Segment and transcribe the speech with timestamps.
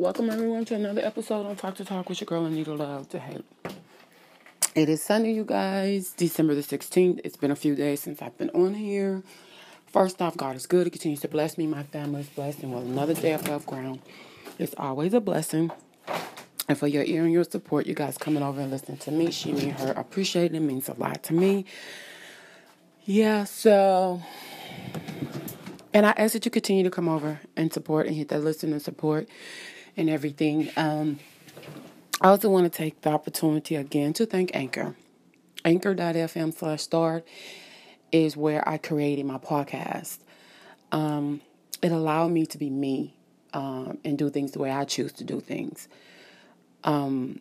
[0.00, 3.18] Welcome everyone to another episode on Talk That Talk with your girl Anita Love to
[3.18, 3.44] Hate.
[4.74, 7.20] It is Sunday, you guys, December the 16th.
[7.22, 9.22] It's been a few days since I've been on here.
[9.88, 10.86] First off, God is good.
[10.86, 11.66] He continues to bless me.
[11.66, 12.62] My family is blessed.
[12.62, 14.00] And with another day above ground,
[14.58, 15.70] it's always a blessing.
[16.66, 19.30] And for your ear and your support, you guys coming over and listening to me,
[19.30, 20.60] she, me, her, appreciate it.
[20.60, 21.66] means a lot to me.
[23.04, 24.22] Yeah, so,
[25.92, 28.72] and I ask that you continue to come over and support and hit that listen
[28.72, 29.28] and support
[29.96, 30.70] and everything.
[30.76, 31.18] Um,
[32.20, 34.94] I also want to take the opportunity again to thank Anchor.
[35.64, 37.26] Anchor.fm slash start
[38.12, 40.18] is where I created my podcast.
[40.92, 41.40] Um,
[41.82, 43.14] it allowed me to be me
[43.52, 45.88] um, and do things the way I choose to do things.
[46.84, 47.40] Um,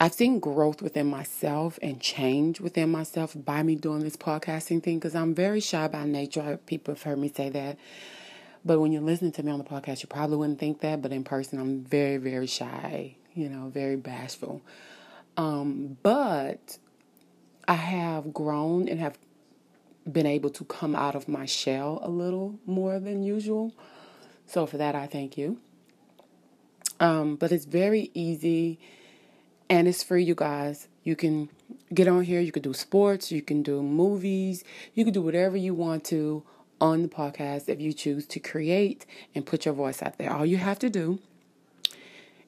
[0.00, 4.98] I've seen growth within myself and change within myself by me doing this podcasting thing
[4.98, 6.58] because I'm very shy by nature.
[6.66, 7.78] People have heard me say that.
[8.64, 11.02] But when you're listening to me on the podcast, you probably wouldn't think that.
[11.02, 14.62] But in person, I'm very, very shy, you know, very bashful.
[15.36, 16.78] Um, but
[17.68, 19.18] I have grown and have
[20.10, 23.72] been able to come out of my shell a little more than usual.
[24.46, 25.58] So for that, I thank you.
[27.00, 28.78] Um, but it's very easy
[29.68, 30.88] and it's free, you guys.
[31.02, 31.48] You can
[31.92, 35.56] get on here, you can do sports, you can do movies, you can do whatever
[35.56, 36.44] you want to
[36.84, 40.30] on the podcast if you choose to create and put your voice out there.
[40.30, 41.18] All you have to do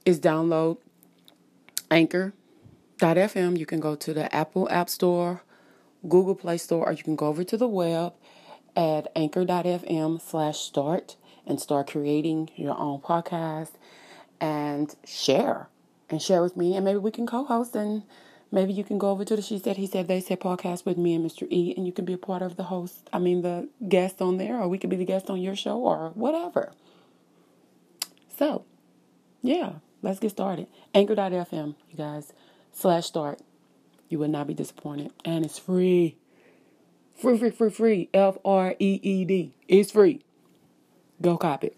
[0.05, 0.77] is download
[1.91, 3.59] anchor.fm.
[3.59, 5.42] You can go to the Apple App Store,
[6.07, 8.12] Google Play Store, or you can go over to the web
[8.77, 13.70] at anchor.fm slash start and start creating your own podcast
[14.39, 15.70] and share
[16.11, 18.03] and share with me and maybe we can co-host and
[18.56, 20.96] Maybe you can go over to the She Said, He Said, They Said podcast with
[20.96, 21.46] me and Mr.
[21.50, 24.38] E, and you can be a part of the host, I mean, the guest on
[24.38, 26.72] there, or we could be the guest on your show, or whatever.
[28.38, 28.64] So,
[29.42, 30.68] yeah, let's get started.
[30.94, 32.32] Anchor.fm, you guys,
[32.72, 33.40] slash start.
[34.08, 35.12] You will not be disappointed.
[35.22, 36.16] And it's free.
[37.14, 38.08] Free, free, free, free.
[38.14, 39.52] F R E E D.
[39.68, 40.22] It's free.
[41.20, 41.77] Go cop it.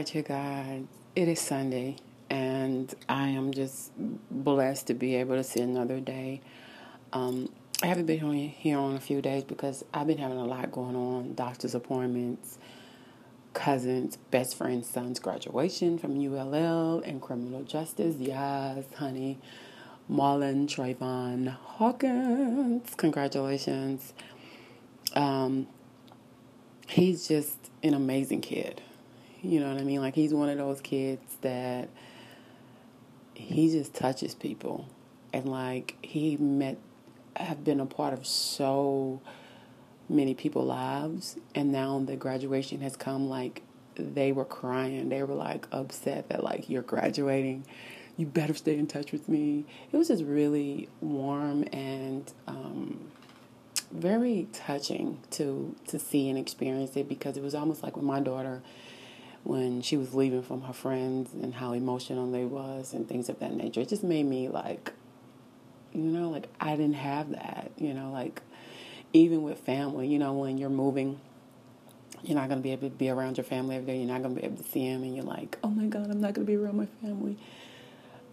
[0.00, 0.84] Right, you guys.
[1.14, 1.96] It is Sunday,
[2.30, 3.92] and I am just
[4.30, 6.40] blessed to be able to see another day.
[7.12, 7.52] Um,
[7.82, 10.72] I haven't been on here on a few days because I've been having a lot
[10.72, 12.56] going on doctor's appointments,
[13.52, 18.16] cousins, best friend's son's graduation from ULL, and criminal justice.
[18.18, 19.36] Yes, honey.
[20.10, 22.94] Marlon Trayvon Hawkins.
[22.96, 24.14] Congratulations.
[25.14, 25.66] Um,
[26.88, 28.80] he's just an amazing kid.
[29.42, 30.00] You know what I mean?
[30.00, 31.88] Like he's one of those kids that
[33.34, 34.88] he just touches people.
[35.32, 36.78] And like he met
[37.36, 39.20] have been a part of so
[40.08, 43.62] many people's lives and now the graduation has come like
[43.94, 45.08] they were crying.
[45.08, 47.64] They were like upset that like you're graduating.
[48.16, 49.64] You better stay in touch with me.
[49.92, 53.10] It was just really warm and um,
[53.90, 58.20] very touching to to see and experience it because it was almost like when my
[58.20, 58.62] daughter
[59.44, 63.38] when she was leaving from her friends and how emotional they was and things of
[63.40, 63.80] that nature.
[63.80, 64.92] It just made me like,
[65.92, 68.42] you know, like I didn't have that, you know, like
[69.12, 71.20] even with family, you know, when you're moving,
[72.22, 73.98] you're not going to be able to be around your family every day.
[73.98, 76.10] You're not going to be able to see them and you're like, oh my God,
[76.10, 77.36] I'm not going to be around my family.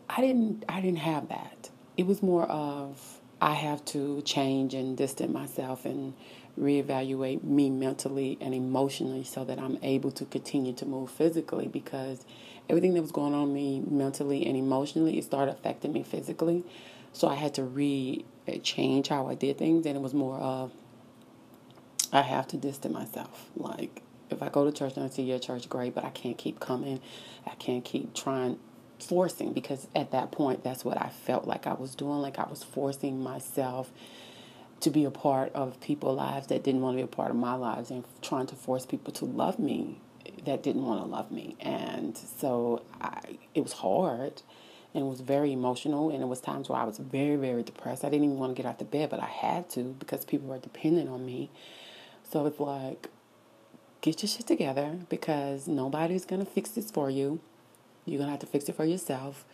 [0.10, 1.70] I didn't, I didn't have that.
[1.96, 6.14] It was more of, I have to change and distance myself and
[6.60, 12.26] reevaluate me mentally and emotionally so that I'm able to continue to move physically because
[12.70, 16.64] everything that was going on me mentally and emotionally it started affecting me physically.
[17.14, 18.26] So I had to re
[18.64, 20.72] change how I did things and it was more of
[22.12, 23.50] I have to distance myself.
[23.56, 26.38] Like if I go to church and I see your church great, but I can't
[26.38, 27.02] keep coming.
[27.46, 28.60] I can't keep trying
[29.00, 32.48] forcing because at that point that's what I felt like I was doing like I
[32.50, 33.92] was forcing myself
[34.80, 37.36] to be a part of people's lives that didn't want to be a part of
[37.36, 40.00] my lives and trying to force people to love me
[40.46, 41.56] that didn't want to love me.
[41.60, 44.42] And so I, it was hard
[44.94, 46.10] and it was very emotional.
[46.10, 48.04] And it was times where I was very, very depressed.
[48.04, 50.48] I didn't even want to get out of bed, but I had to because people
[50.48, 51.50] were dependent on me.
[52.30, 53.10] So it's like,
[54.02, 57.40] get your shit together because nobody's going to fix this for you.
[58.06, 59.46] You're going to have to fix it for yourself.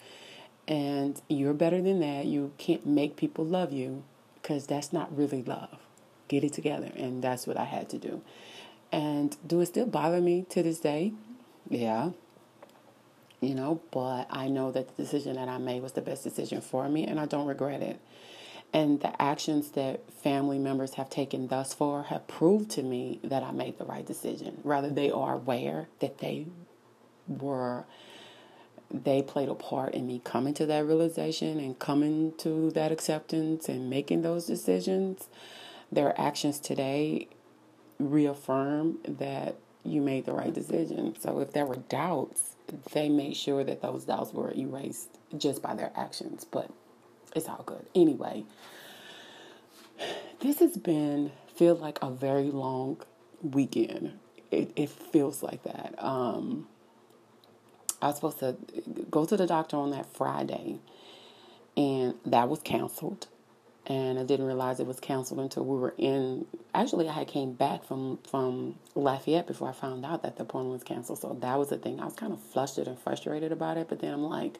[0.67, 2.25] And you're better than that.
[2.25, 4.03] You can't make people love you
[4.43, 5.79] because that's not really love.
[6.27, 6.91] Get it together.
[6.95, 8.21] And that's what I had to do.
[8.91, 11.13] And do it still bother me to this day?
[11.69, 12.11] Yeah.
[13.41, 16.61] You know, but I know that the decision that I made was the best decision
[16.61, 17.99] for me and I don't regret it.
[18.73, 23.43] And the actions that family members have taken thus far have proved to me that
[23.43, 24.59] I made the right decision.
[24.63, 26.47] Rather, they are aware that they
[27.27, 27.85] were,
[28.93, 33.67] they played a part in me coming to that realization and coming to that acceptance
[33.67, 35.27] and making those decisions.
[35.91, 37.27] Their actions today
[37.99, 41.15] reaffirm that you made the right decision.
[41.19, 42.55] So if there were doubts,
[42.93, 46.45] they made sure that those doubts were erased just by their actions.
[46.45, 46.69] But
[47.35, 47.85] it's all good.
[47.95, 48.45] Anyway,
[50.39, 53.01] this has been feels like a very long
[53.41, 54.19] weekend.
[54.51, 55.95] It, it feels like that.
[55.97, 56.67] Um,
[58.03, 58.57] I was supposed to
[59.09, 60.79] go to the doctor on that Friday,
[61.77, 63.27] and that was canceled
[63.85, 66.45] and I didn't realize it was canceled until we were in.
[66.73, 70.83] Actually, I came back from from Lafayette before I found out that the appointment was
[70.83, 71.19] canceled.
[71.19, 71.99] So that was the thing.
[71.99, 73.89] I was kind of flustered and frustrated about it.
[73.89, 74.59] But then I'm like,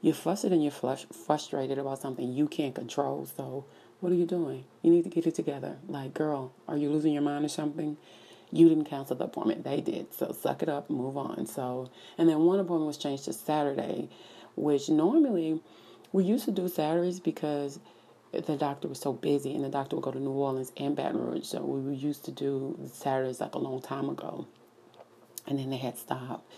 [0.00, 3.26] you're flustered and you're flush, frustrated about something you can't control.
[3.36, 3.64] So
[4.00, 4.64] what are you doing?
[4.82, 5.76] You need to get it together.
[5.86, 7.96] Like, girl, are you losing your mind or something?
[8.54, 9.64] You didn't cancel the appointment.
[9.64, 10.14] They did.
[10.14, 11.46] So suck it up, move on.
[11.46, 14.08] So and then one appointment was changed to Saturday,
[14.54, 15.60] which normally
[16.12, 17.80] we used to do Saturdays because
[18.30, 21.20] the doctor was so busy, and the doctor would go to New Orleans and Baton
[21.20, 21.46] Rouge.
[21.46, 24.46] So we used to do Saturdays like a long time ago,
[25.48, 26.48] and then they had stopped.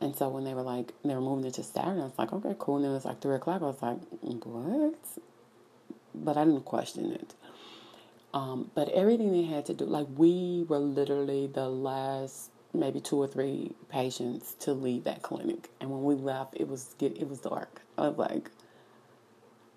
[0.00, 2.32] And so when they were like they were moving it to Saturday, I was like,
[2.32, 2.76] okay, cool.
[2.76, 3.60] And then it was like three o'clock.
[3.60, 3.98] I was like,
[4.46, 4.94] what?
[6.14, 7.34] But I didn't question it.
[8.34, 13.16] Um, but everything they had to do, like we were literally the last maybe two
[13.16, 15.70] or three patients to leave that clinic.
[15.80, 17.82] And when we left, it was get it was dark.
[17.98, 18.50] I was like,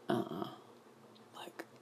[0.09, 0.13] uh.
[0.13, 0.48] Uh-uh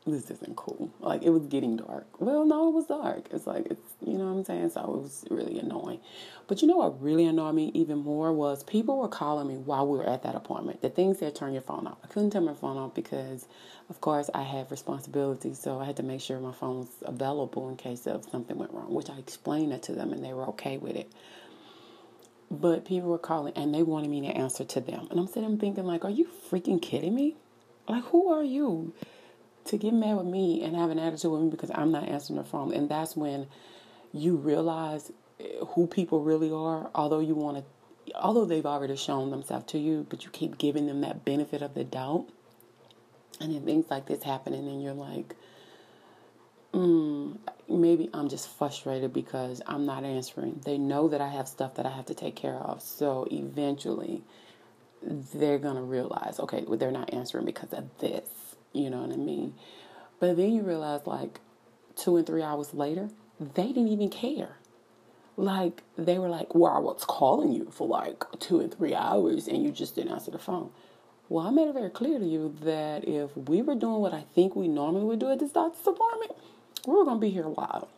[0.06, 0.92] this isn't cool.
[1.00, 2.06] Like it was getting dark.
[2.22, 3.28] Well, no, it was dark.
[3.32, 4.70] It's like it's you know what I'm saying.
[4.70, 6.00] So it was really annoying.
[6.48, 9.88] But you know what really annoyed me even more was people were calling me while
[9.88, 10.82] we were at that appointment.
[10.82, 11.98] The things said turn your phone off.
[12.04, 13.48] I couldn't turn my phone off because,
[13.90, 15.58] of course, I have responsibilities.
[15.58, 18.74] So I had to make sure my phone was available in case of something went
[18.74, 18.94] wrong.
[18.94, 21.12] Which I explained it to them, and they were okay with it.
[22.52, 25.58] But people were calling and they wanted me to answer to them, and I'm sitting
[25.58, 27.38] thinking like, are you freaking kidding me?
[27.90, 28.94] Like, who are you?
[29.66, 32.38] To get mad with me and have an attitude with me because I'm not answering
[32.38, 32.74] the phone.
[32.74, 33.48] And that's when
[34.14, 39.32] you realize eh, who people really are, although you want to, although they've already shown
[39.32, 42.28] themselves to you, but you keep giving them that benefit of the doubt.
[43.42, 45.36] And then things like this happen, and then you're like,
[46.74, 50.62] mm, maybe I'm just frustrated because I'm not answering.
[50.64, 52.82] They know that I have stuff that I have to take care of.
[52.82, 54.24] So eventually,
[55.02, 58.30] they're going to realize, okay, well, they're not answering because of this.
[58.76, 59.56] You know what I mean?
[60.20, 61.40] But then you realize, like,
[61.96, 64.58] two and three hours later, they didn't even care.
[65.38, 69.48] Like, they were like, well, I was calling you for like two and three hours
[69.48, 70.70] and you just didn't answer the phone.
[71.28, 74.24] Well, I made it very clear to you that if we were doing what I
[74.34, 76.34] think we normally would do at this doctor's appointment,
[76.88, 77.90] we were going to be here a while.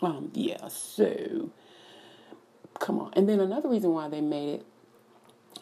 [0.00, 1.50] Um, yeah, so
[2.80, 3.12] come on.
[3.14, 4.66] And then another reason why they made it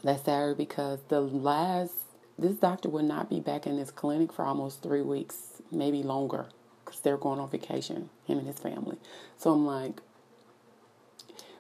[0.05, 1.93] that Saturday because the last
[2.41, 6.47] this doctor will not be back in this clinic for almost three weeks, maybe longer,
[6.85, 8.97] because they're going on vacation, him and his family.
[9.37, 10.01] So I'm like,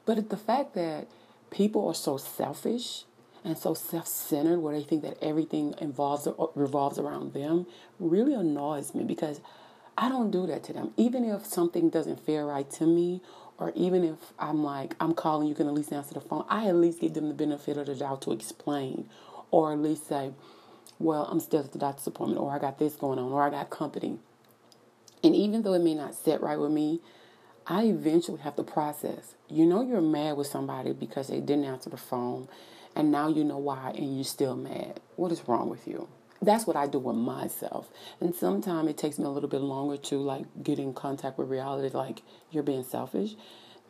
[0.06, 1.06] but the fact that
[1.50, 3.04] people are so selfish
[3.44, 7.66] and so self-centered, where they think that everything involves uh, revolves around them,
[7.98, 9.40] really annoys me because
[9.96, 10.92] I don't do that to them.
[10.96, 13.20] Even if something doesn't feel right to me,
[13.58, 16.44] or even if I'm like, I'm calling, you can at least answer the phone.
[16.48, 19.08] I at least give them the benefit of the doubt to explain,
[19.50, 20.32] or at least say,
[21.00, 23.50] well, I'm still at the doctor's appointment, or I got this going on, or I
[23.50, 24.18] got company.
[25.24, 27.00] And even though it may not sit right with me,
[27.66, 29.34] I eventually have to process.
[29.48, 32.48] You know, you're mad with somebody because they didn't answer the phone,
[32.94, 35.00] and now you know why, and you're still mad.
[35.16, 36.08] What is wrong with you?
[36.42, 37.90] That's what I do with myself.
[38.20, 41.48] And sometimes it takes me a little bit longer to like get in contact with
[41.48, 43.32] reality, like you're being selfish.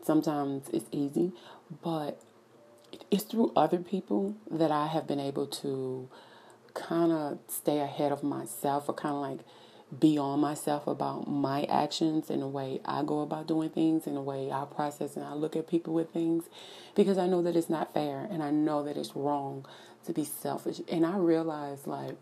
[0.05, 1.33] Sometimes it's easy,
[1.83, 2.21] but
[3.11, 6.09] it's through other people that I have been able to
[6.75, 9.41] kind of stay ahead of myself or kind of like
[9.99, 14.17] be on myself about my actions and the way I go about doing things and
[14.17, 16.45] the way I process and I look at people with things
[16.95, 19.67] because I know that it's not fair and I know that it's wrong
[20.07, 20.81] to be selfish.
[20.89, 22.15] And I realize like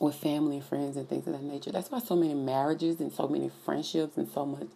[0.00, 3.12] with family and friends and things of that nature, that's why so many marriages and
[3.12, 4.68] so many friendships and so much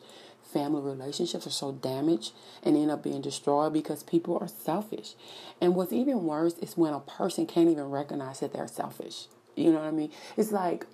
[0.52, 2.32] family relationships are so damaged
[2.62, 5.14] and end up being destroyed because people are selfish.
[5.60, 9.26] And what's even worse is when a person can't even recognize that they're selfish.
[9.56, 10.10] You know what I mean?
[10.36, 10.86] It's like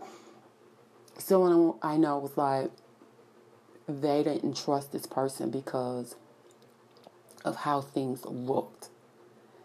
[1.19, 2.71] someone I know was like,
[3.89, 6.15] they didn't trust this person because
[7.45, 8.89] of how things looked.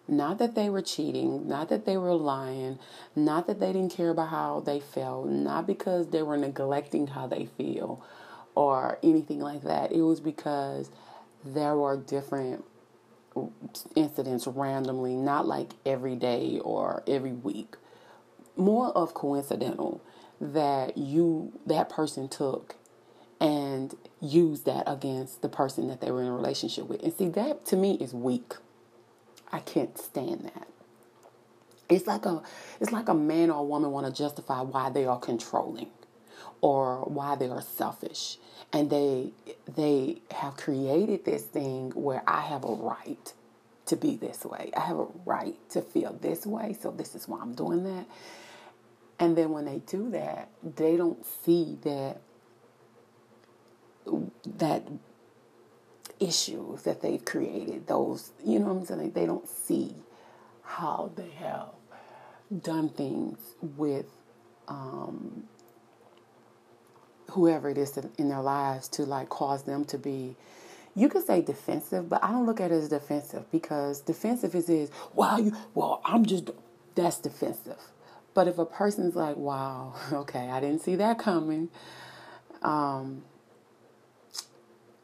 [0.07, 2.77] Not that they were cheating, not that they were lying,
[3.15, 7.27] not that they didn't care about how they felt, not because they were neglecting how
[7.27, 8.03] they feel
[8.55, 9.91] or anything like that.
[9.91, 10.89] It was because
[11.43, 12.65] there were different
[13.95, 17.75] incidents randomly, not like every day or every week.
[18.55, 20.01] More of coincidental
[20.39, 22.75] that you that person took
[23.39, 27.01] and used that against the person that they were in a relationship with.
[27.03, 28.53] And see that to me is weak.
[29.51, 30.67] I can't stand that.
[31.89, 32.41] It's like a
[32.79, 35.89] it's like a man or a woman want to justify why they are controlling
[36.63, 38.37] or why they are selfish.
[38.71, 39.33] And they
[39.75, 43.33] they have created this thing where I have a right
[43.87, 44.71] to be this way.
[44.75, 48.05] I have a right to feel this way, so this is why I'm doing that.
[49.19, 52.21] And then when they do that, they don't see that
[54.57, 54.83] that
[56.19, 59.11] issues that they've created, those, you know what I'm saying?
[59.11, 59.95] They don't see
[60.63, 61.69] how they have
[62.61, 64.05] done things with
[64.67, 65.43] um,
[67.33, 70.35] whoever it is in their lives to like cause them to be
[70.95, 74.69] you could say defensive, but I don't look at it as defensive because defensive is
[74.69, 76.51] is wow you well I'm just
[76.95, 77.79] that's defensive.
[78.33, 81.69] But if a person's like, wow, okay, I didn't see that coming.
[82.61, 83.23] Um,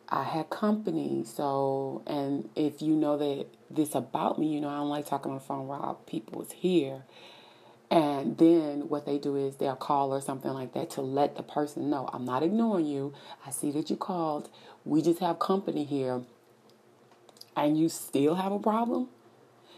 [0.09, 1.23] I had company.
[1.25, 5.31] So, and if you know that this about me, you know, I don't like talking
[5.31, 7.03] on the phone while people is here.
[7.91, 11.43] And then what they do is they'll call or something like that to let the
[11.43, 13.13] person know I'm not ignoring you.
[13.45, 14.49] I see that you called.
[14.85, 16.21] We just have company here.
[17.55, 19.07] And you still have a problem?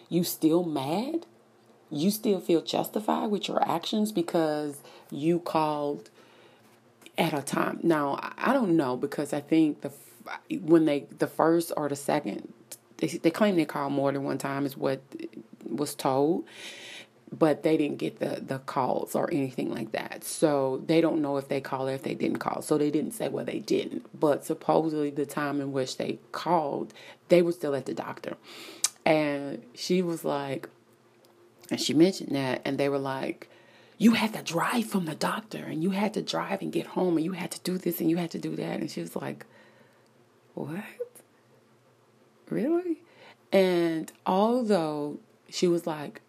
[0.10, 1.26] You still mad?
[1.90, 4.78] You still feel justified with your actions because
[5.10, 6.10] you called
[7.18, 7.80] at a time.
[7.82, 9.92] Now, I don't know because I think the
[10.62, 12.54] when they the first or the second
[12.98, 15.02] they, they claim they called more than one time is what
[15.68, 16.46] was told
[17.32, 20.24] but they didn't get the the calls or anything like that.
[20.24, 22.62] So they don't know if they called or if they didn't call.
[22.62, 24.20] So they didn't say well they didn't.
[24.20, 26.94] But supposedly the time in which they called
[27.30, 28.36] they were still at the doctor.
[29.06, 30.68] And she was like
[31.70, 33.48] and she mentioned that and they were like
[33.98, 37.16] you had to drive from the doctor and you had to drive and get home
[37.16, 38.80] and you had to do this and you had to do that.
[38.80, 39.46] And she was like
[40.54, 40.84] what?
[42.50, 43.02] Really?
[43.54, 45.20] And although
[45.50, 46.22] she was like,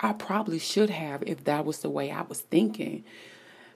[0.00, 3.04] I probably should have if that was the way I was thinking.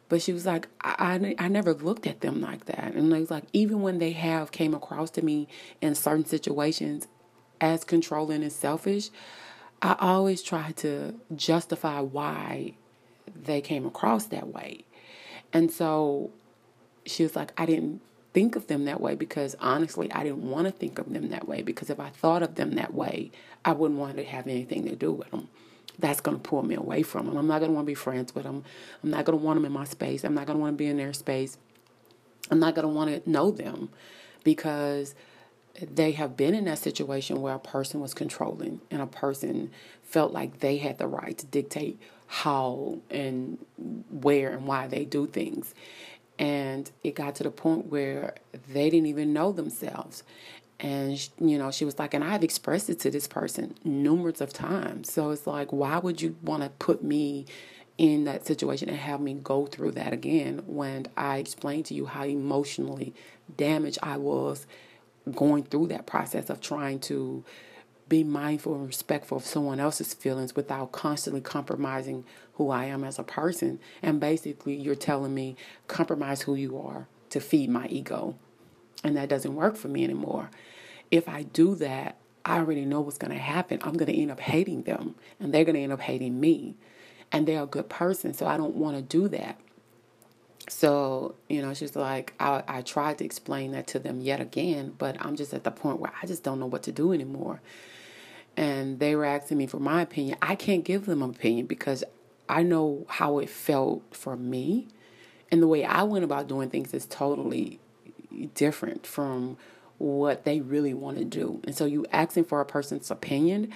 [0.08, 2.94] But she was like, I, I, I never looked at them like that.
[2.94, 5.48] And it was like, even when they have came across to me
[5.80, 7.08] in certain situations
[7.60, 9.10] as controlling and selfish,
[9.82, 12.74] I always try to justify why
[13.34, 14.84] they came across that way.
[15.52, 16.30] And so
[17.06, 18.00] she was like, I didn't
[18.32, 21.46] think of them that way because honestly, I didn't want to think of them that
[21.46, 23.30] way because if I thought of them that way,
[23.64, 25.48] I wouldn't want to have anything to do with them.
[25.98, 27.36] That's going to pull me away from them.
[27.36, 28.64] I'm not going to want to be friends with them.
[29.02, 30.24] I'm not going to want them in my space.
[30.24, 31.56] I'm not going to want to be in their space.
[32.50, 33.90] I'm not going to want to know them
[34.42, 35.14] because
[35.80, 39.70] they have been in that situation where a person was controlling and a person
[40.02, 43.58] felt like they had the right to dictate how and
[44.10, 45.74] where and why they do things.
[46.38, 48.34] And it got to the point where
[48.68, 50.22] they didn't even know themselves.
[50.80, 54.52] And, you know, she was like, and I've expressed it to this person numerous of
[54.52, 55.12] times.
[55.12, 57.46] So it's like, why would you want to put me
[57.96, 62.06] in that situation and have me go through that again when I explained to you
[62.06, 63.14] how emotionally
[63.56, 64.66] damaged I was
[65.32, 67.44] going through that process of trying to
[68.08, 73.18] be mindful and respectful of someone else's feelings without constantly compromising who I am as
[73.18, 73.78] a person.
[74.02, 75.56] And basically, you're telling me,
[75.88, 78.36] compromise who you are to feed my ego.
[79.04, 80.50] And that doesn't work for me anymore.
[81.10, 83.78] If I do that, I already know what's going to happen.
[83.82, 86.76] I'm going to end up hating them, and they're going to end up hating me.
[87.30, 89.58] And they're a good person, so I don't want to do that.
[90.68, 94.94] So, you know, she's like, I, I tried to explain that to them yet again,
[94.96, 97.60] but I'm just at the point where I just don't know what to do anymore.
[98.56, 100.38] And they were asking me for my opinion.
[100.40, 102.04] I can't give them an opinion because
[102.48, 104.88] I know how it felt for me.
[105.50, 107.80] And the way I went about doing things is totally
[108.54, 109.56] different from
[109.98, 111.60] what they really want to do.
[111.64, 113.72] And so you asking for a person's opinion,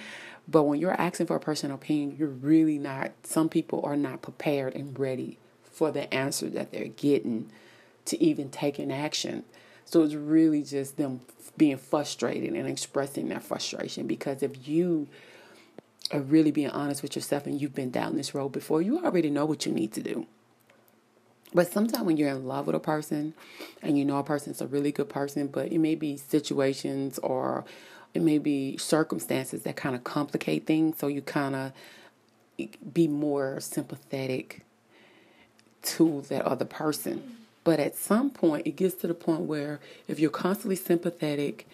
[0.47, 4.21] but when you're asking for a person's opinion, you're really not some people are not
[4.21, 7.49] prepared and ready for the answer that they're getting
[8.05, 9.43] to even take an action.
[9.85, 11.21] So it's really just them
[11.57, 15.07] being frustrated and expressing their frustration because if you
[16.11, 19.29] are really being honest with yourself and you've been down this road before, you already
[19.29, 20.25] know what you need to do.
[21.53, 23.33] But sometimes when you're in love with a person
[23.81, 27.65] and you know a person's a really good person, but it may be situations or
[28.13, 30.97] it may be circumstances that kind of complicate things.
[30.99, 31.71] So you kind of
[32.93, 34.61] be more sympathetic
[35.81, 37.37] to that other person.
[37.63, 41.67] But at some point, it gets to the point where if you're constantly sympathetic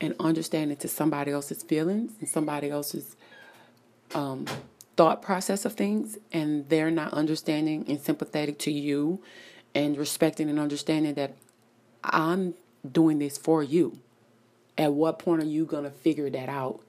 [0.00, 3.16] and understanding to somebody else's feelings and somebody else's
[4.14, 4.46] um,
[4.98, 9.22] thought process of things, and they're not understanding and sympathetic to you
[9.72, 11.36] and respecting and understanding that
[12.02, 12.54] I'm
[12.90, 14.00] doing this for you.
[14.76, 16.80] At what point are you going to figure that out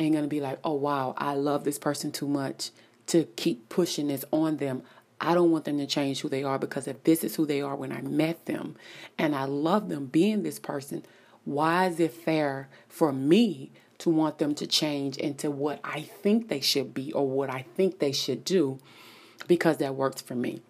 [0.00, 2.70] and going to be like, oh, wow, I love this person too much
[3.06, 4.82] to keep pushing this on them?
[5.20, 7.62] I don't want them to change who they are because if this is who they
[7.62, 8.74] are when I met them
[9.16, 11.04] and I love them being this person,
[11.44, 13.70] why is it fair for me
[14.02, 17.64] to want them to change into what I think they should be or what I
[17.76, 18.78] think they should do
[19.46, 20.62] because that works for me?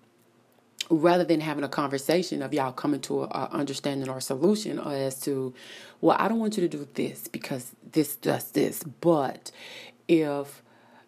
[0.90, 5.18] rather than having a conversation of y'all coming to a, a, understanding or solution as
[5.20, 5.54] to
[6.00, 9.50] well i don't want you to do this because this does this but
[10.08, 10.62] if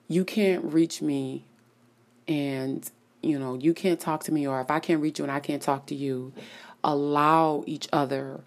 [0.09, 1.45] you can't reach me
[2.29, 2.91] and
[3.21, 5.41] you know you can't talk to me or if i can't reach you and i
[5.41, 6.33] can't talk to you
[6.83, 8.41] allow each other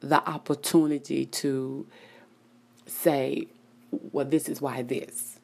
[0.00, 1.86] the opportunity to
[2.86, 3.46] say
[3.90, 5.38] well this is why this.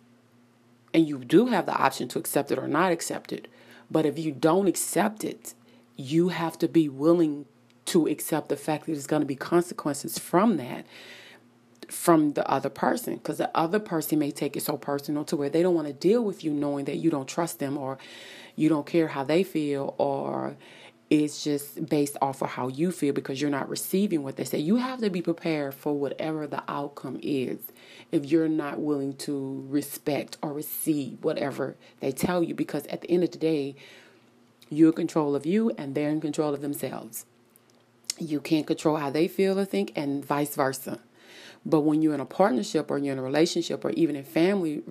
[0.94, 3.48] And you do have the option to accept it or not accept it
[3.90, 5.54] but if you don't accept it,
[5.96, 7.46] you have to be willing
[7.86, 10.86] to accept the fact that there's going to be consequences from that
[11.88, 15.48] from the other person because the other person may take it so personal to where
[15.48, 17.96] they don't want to deal with you knowing that you don't trust them or
[18.56, 20.54] you don't care how they feel or
[21.10, 24.58] it's just based off of how you feel because you're not receiving what they say.
[24.58, 27.58] You have to be prepared for whatever the outcome is
[28.12, 33.10] if you're not willing to respect or receive whatever they tell you because at the
[33.10, 33.74] end of the day,
[34.68, 37.24] you're in control of you and they're in control of themselves.
[38.18, 41.00] You can't control how they feel or think and vice versa.
[41.64, 44.82] But when you're in a partnership or you're in a relationship or even in family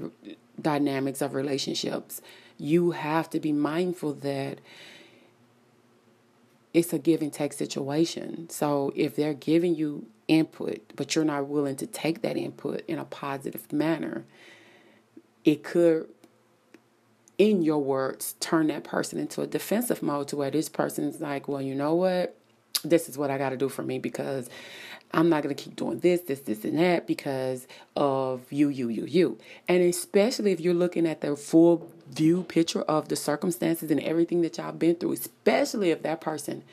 [0.59, 2.21] dynamics of relationships,
[2.57, 4.59] you have to be mindful that
[6.73, 8.49] it's a give and take situation.
[8.49, 12.99] So if they're giving you input, but you're not willing to take that input in
[12.99, 14.25] a positive manner,
[15.45, 16.09] it could,
[17.37, 21.47] in your words, turn that person into a defensive mode to where this person's like,
[21.47, 22.37] well, you know what?
[22.83, 24.49] This is what I got to do for me because
[25.13, 28.89] I'm not going to keep doing this, this, this, and that because of you, you,
[28.89, 29.37] you, you.
[29.67, 34.41] And especially if you're looking at the full view picture of the circumstances and everything
[34.41, 36.63] that y'all been through, especially if that person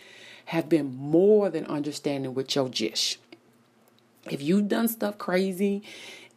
[0.46, 3.18] have been more than understanding with your jish.
[4.30, 5.82] If you've done stuff crazy,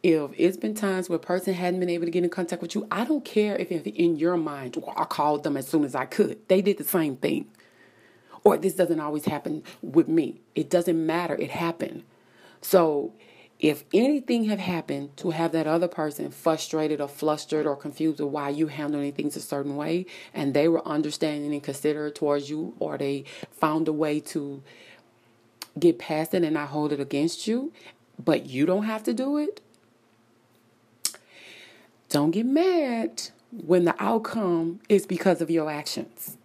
[0.02, 2.74] if it's been times where a person hadn't been able to get in contact with
[2.74, 5.94] you, I don't care if in your mind, well, I called them as soon as
[5.94, 6.38] I could.
[6.48, 7.46] They did the same thing.
[8.44, 10.40] Or this doesn't always happen with me.
[10.54, 11.34] It doesn't matter.
[11.34, 12.04] It happened.
[12.60, 13.12] So
[13.60, 18.30] if anything had happened to have that other person frustrated or flustered or confused with
[18.30, 22.74] why you handling things a certain way and they were understanding and considerate towards you
[22.78, 24.62] or they found a way to
[25.78, 27.72] get past it and not hold it against you,
[28.24, 29.60] but you don't have to do it.
[32.08, 33.22] Don't get mad
[33.52, 36.37] when the outcome is because of your actions.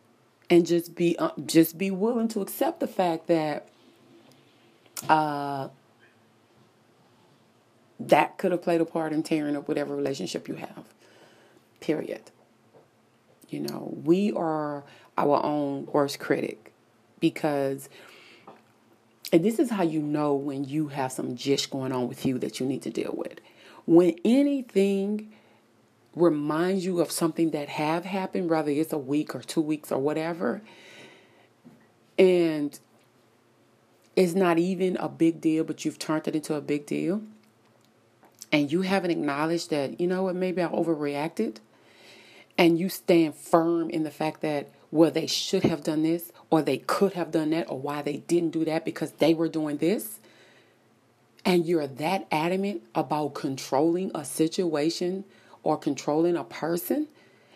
[0.54, 3.70] And just be uh, just be willing to accept the fact that
[5.10, 5.70] uh,
[8.00, 10.84] that could have played a part in tearing up whatever relationship you have.
[11.80, 12.30] Period.
[13.50, 14.84] You know, we are
[15.18, 16.72] our own worst critic
[17.20, 17.90] because
[19.32, 22.38] and this is how you know when you have some jish going on with you
[22.38, 23.40] that you need to deal with.
[23.88, 25.34] When anything
[26.16, 30.00] reminds you of something that have happened, whether it's a week or two weeks or
[30.00, 30.62] whatever,
[32.20, 32.80] and
[34.16, 37.24] it's not even a big deal, but you've turned it into a big deal,
[38.52, 41.58] and you haven't acknowledged that, you know what, maybe I overreacted,
[42.58, 46.62] and you stand firm in the fact that, well, they should have done this, or
[46.62, 49.78] they could have done that, or why they didn't do that because they were doing
[49.78, 50.20] this,
[51.44, 55.26] and you're that adamant about controlling a situation
[55.64, 57.08] or controlling a person,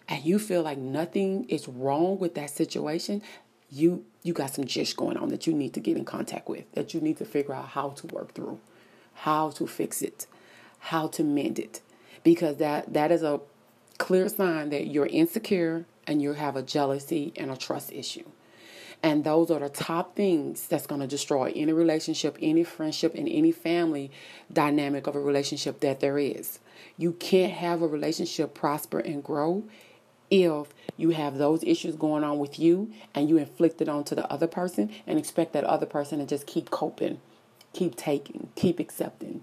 [0.08, 3.22] and you feel like nothing is wrong with that situation,
[3.70, 6.70] you you got some jish going on that you need to get in contact with,
[6.74, 8.60] that you need to figure out how to work through,
[9.14, 10.28] how to fix it,
[10.80, 11.82] how to mend it.
[12.24, 13.42] Because that that is a
[13.98, 18.24] clear sign that you're insecure and you have a jealousy and a trust issue.
[19.04, 23.30] And those are the top things that's going to destroy any relationship, any friendship, and
[23.30, 24.12] any family
[24.52, 26.60] dynamic of a relationship that there is.
[26.98, 29.64] You can't have a relationship prosper and grow
[30.30, 34.30] if you have those issues going on with you and you inflict it onto the
[34.32, 37.22] other person and expect that other person to just keep coping,
[37.74, 39.42] keep taking, keep accepting.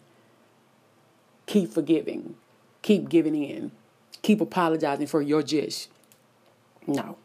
[1.47, 2.37] keep forgiving,
[2.83, 3.73] keep giving in,
[4.23, 5.89] keep apologizing for your jish.
[6.87, 7.17] No.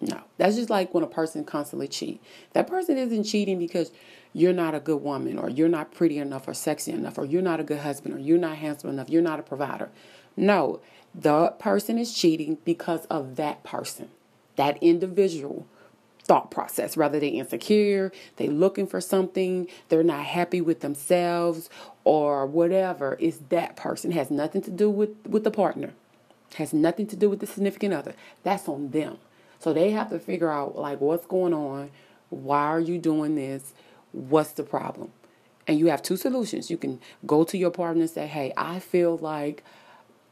[0.00, 0.22] No.
[0.38, 2.22] That's just like when a person constantly cheat.
[2.52, 3.90] That person isn't cheating because
[4.36, 7.40] you're not a good woman or you're not pretty enough or sexy enough or you're
[7.40, 9.88] not a good husband or you're not handsome enough, you're not a provider.
[10.36, 10.80] No,
[11.14, 14.10] the person is cheating because of that person,
[14.56, 15.66] that individual
[16.22, 16.98] thought process.
[16.98, 21.70] Rather they insecure, they looking for something, they're not happy with themselves
[22.04, 23.16] or whatever.
[23.18, 24.12] It's that person.
[24.12, 25.94] It has nothing to do with, with the partner.
[26.56, 28.14] Has nothing to do with the significant other.
[28.42, 29.16] That's on them.
[29.58, 31.90] So they have to figure out like what's going on,
[32.28, 33.72] why are you doing this?
[34.16, 35.12] What's the problem?
[35.66, 36.70] And you have two solutions.
[36.70, 39.62] You can go to your partner and say, Hey, I feel like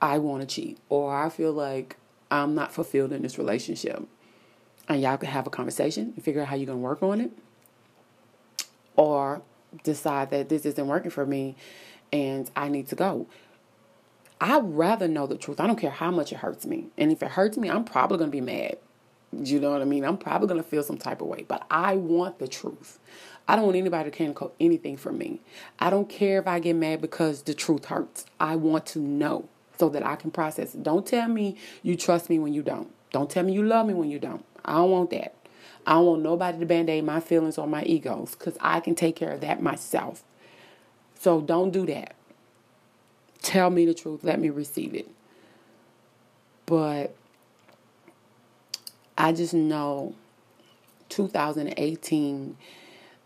[0.00, 1.96] I want to cheat, or I feel like
[2.30, 4.02] I'm not fulfilled in this relationship.
[4.88, 7.20] And y'all can have a conversation and figure out how you're going to work on
[7.20, 7.30] it.
[8.96, 9.42] Or
[9.82, 11.56] decide that this isn't working for me
[12.12, 13.26] and I need to go.
[14.40, 15.60] I'd rather know the truth.
[15.60, 16.86] I don't care how much it hurts me.
[16.96, 18.76] And if it hurts me, I'm probably going to be mad.
[19.32, 20.04] You know what I mean?
[20.04, 22.98] I'm probably going to feel some type of way, but I want the truth.
[23.46, 25.40] I don't want anybody to cancel anything from me.
[25.78, 28.24] I don't care if I get mad because the truth hurts.
[28.40, 30.82] I want to know so that I can process it.
[30.82, 32.90] Don't tell me you trust me when you don't.
[33.12, 34.44] Don't tell me you love me when you don't.
[34.64, 35.34] I don't want that.
[35.86, 38.94] I don't want nobody to band aid my feelings or my egos because I can
[38.94, 40.22] take care of that myself.
[41.18, 42.14] So don't do that.
[43.42, 44.24] Tell me the truth.
[44.24, 45.08] Let me receive it.
[46.64, 47.14] But
[49.18, 50.14] I just know
[51.10, 52.56] 2018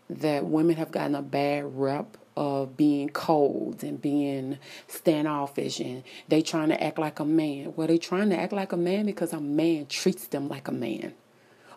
[0.09, 6.41] that women have gotten a bad rep of being cold and being standoffish and they
[6.41, 7.73] trying to act like a man.
[7.75, 10.71] Well, they trying to act like a man because a man treats them like a
[10.71, 11.13] man.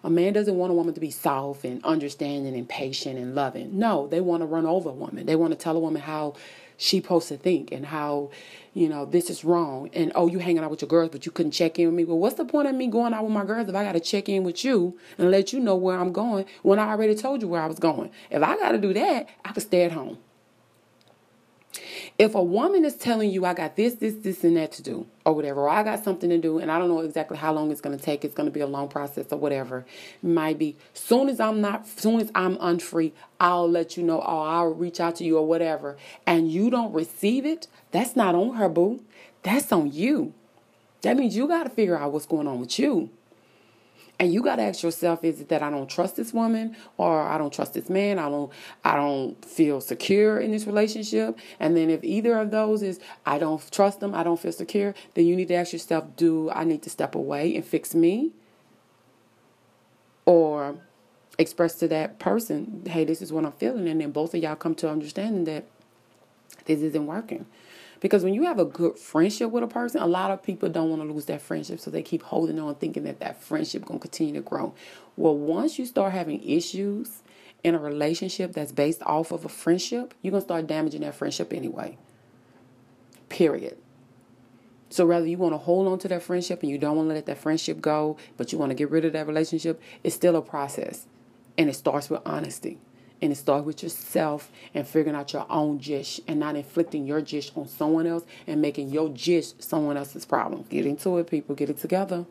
[0.05, 3.79] A man doesn't want a woman to be soft and understanding and patient and loving.
[3.79, 5.27] No, they want to run over a woman.
[5.27, 6.35] They want to tell a woman how
[6.83, 8.31] she's supposed to think and how,
[8.75, 9.89] you know, this is wrong.
[9.93, 12.05] And oh, you hanging out with your girls, but you couldn't check in with me.
[12.05, 14.01] Well, what's the point of me going out with my girls if I got to
[14.01, 17.41] check in with you and let you know where I'm going when I already told
[17.41, 18.11] you where I was going?
[18.31, 20.19] If I got to do that, I could stay at home.
[22.19, 25.07] If a woman is telling you, I got this, this, this, and that to do,
[25.25, 27.71] or whatever, or I got something to do, and I don't know exactly how long
[27.71, 29.85] it's going to take, it's going to be a long process or whatever,
[30.23, 34.47] might be, soon as I'm not, soon as I'm unfree, I'll let you know, or
[34.47, 38.55] I'll reach out to you or whatever, and you don't receive it, that's not on
[38.55, 39.03] her, boo.
[39.43, 40.33] That's on you.
[41.03, 43.11] That means you got to figure out what's going on with you.
[44.19, 47.23] And you got to ask yourself, is it that I don't trust this woman or
[47.23, 48.21] I don't trust this man?
[48.21, 48.53] I don't
[48.85, 51.39] I don't feel secure in this relationship.
[51.59, 54.95] And then if either of those is I don't trust them, I don't feel secure,
[55.15, 58.31] then you need to ask yourself, do I need to step away and fix me?
[60.25, 60.77] Or
[61.39, 63.89] express to that person, hey, this is what I'm feeling.
[63.89, 65.65] And then both of y'all come to understanding that
[66.67, 67.47] this isn't working.
[68.03, 70.91] Because when you have a good friendship with a person, a lot of people don't
[70.91, 74.01] want to lose that friendship, so they keep holding on, thinking that that friendship going
[74.01, 74.75] to continue to grow.
[75.17, 77.23] Well, once you start having issues
[77.63, 81.15] in a relationship that's based off of a friendship, you're going to start damaging that
[81.15, 81.97] friendship anyway.
[83.29, 83.79] Period.
[84.91, 87.15] So rather you want to hold on to that friendship and you don't want to
[87.15, 90.35] let that friendship go, but you want to get rid of that relationship, it's still
[90.35, 91.07] a process.
[91.57, 92.81] And it starts with honesty.
[93.23, 97.23] And it starts with yourself and figuring out your own jish and not inflicting your
[97.23, 100.65] jish on someone else and making your jish someone else's problem.
[100.69, 101.55] Get into it, people.
[101.55, 102.27] Get it together.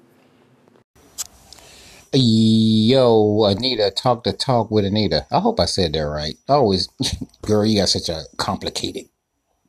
[2.13, 5.25] Yo, Anita, talk the talk with Anita.
[5.31, 6.35] I hope I said that right.
[6.49, 6.89] Always,
[7.41, 9.05] girl, you got such a complicated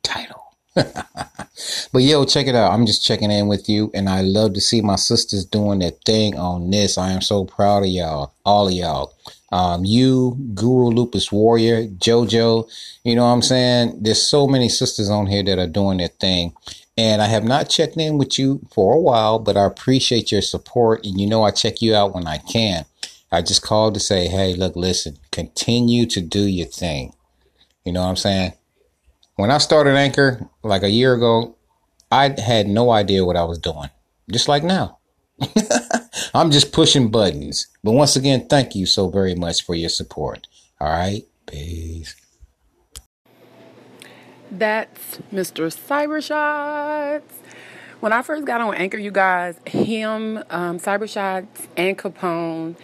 [0.01, 0.43] title.
[0.75, 2.73] but yo, check it out.
[2.73, 5.91] I'm just checking in with you, and I love to see my sisters doing their
[6.05, 6.97] thing on this.
[6.97, 9.13] I am so proud of y'all, all of y'all.
[9.53, 12.67] Um, you, Guru Lupus Warrior, JoJo,
[13.03, 13.99] you know what I'm saying?
[14.01, 16.55] There's so many sisters on here that are doing their thing.
[16.97, 20.41] And I have not checked in with you for a while, but I appreciate your
[20.41, 21.05] support.
[21.05, 22.85] And you know, I check you out when I can.
[23.31, 27.13] I just called to say, hey, look, listen, continue to do your thing.
[27.85, 28.53] You know what I'm saying?
[29.35, 31.55] When I started Anchor like a year ago,
[32.11, 33.91] I had no idea what I was doing,
[34.31, 34.97] just like now.
[36.33, 37.67] I'm just pushing buttons.
[37.83, 40.47] But once again, thank you so very much for your support.
[40.81, 41.23] All right.
[41.45, 42.15] Peace.
[44.49, 45.73] That's Mr.
[45.73, 47.21] Cybershots.
[47.99, 52.75] When I first got on Anchor, you guys, him, um, Cybershots, and Capone,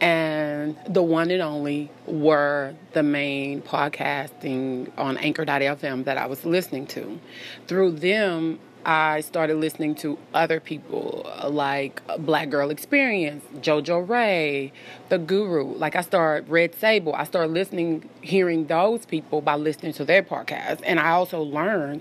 [0.00, 6.86] and the one and only were the main podcasting on Anchor.fm that I was listening
[6.88, 7.18] to.
[7.66, 14.72] Through them, I started listening to other people like Black Girl Experience, Jojo Ray,
[15.08, 15.64] The Guru.
[15.74, 17.12] Like I started Red Sable.
[17.12, 20.82] I started listening, hearing those people by listening to their podcast.
[20.84, 22.00] And I also learned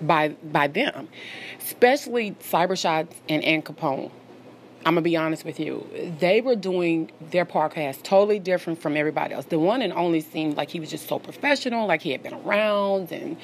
[0.00, 1.08] by by them,
[1.58, 4.12] especially Cybershots and Ann Capone.
[4.86, 5.84] I'm gonna be honest with you.
[6.20, 9.46] They were doing their podcast totally different from everybody else.
[9.46, 12.34] The one and only seemed like he was just so professional, like he had been
[12.34, 13.36] around, and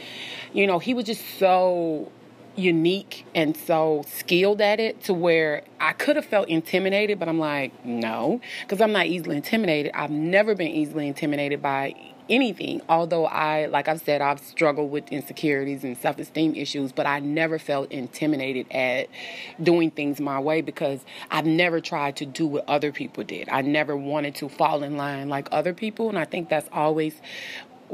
[0.52, 2.10] you know, he was just so
[2.56, 7.38] unique and so skilled at it to where I could have felt intimidated, but I'm
[7.38, 9.92] like, no, because I'm not easily intimidated.
[9.94, 11.94] I've never been easily intimidated by
[12.28, 12.82] anything.
[12.88, 17.20] Although I, like I've said, I've struggled with insecurities and self esteem issues, but I
[17.20, 19.08] never felt intimidated at
[19.62, 23.48] doing things my way because I've never tried to do what other people did.
[23.48, 27.14] I never wanted to fall in line like other people, and I think that's always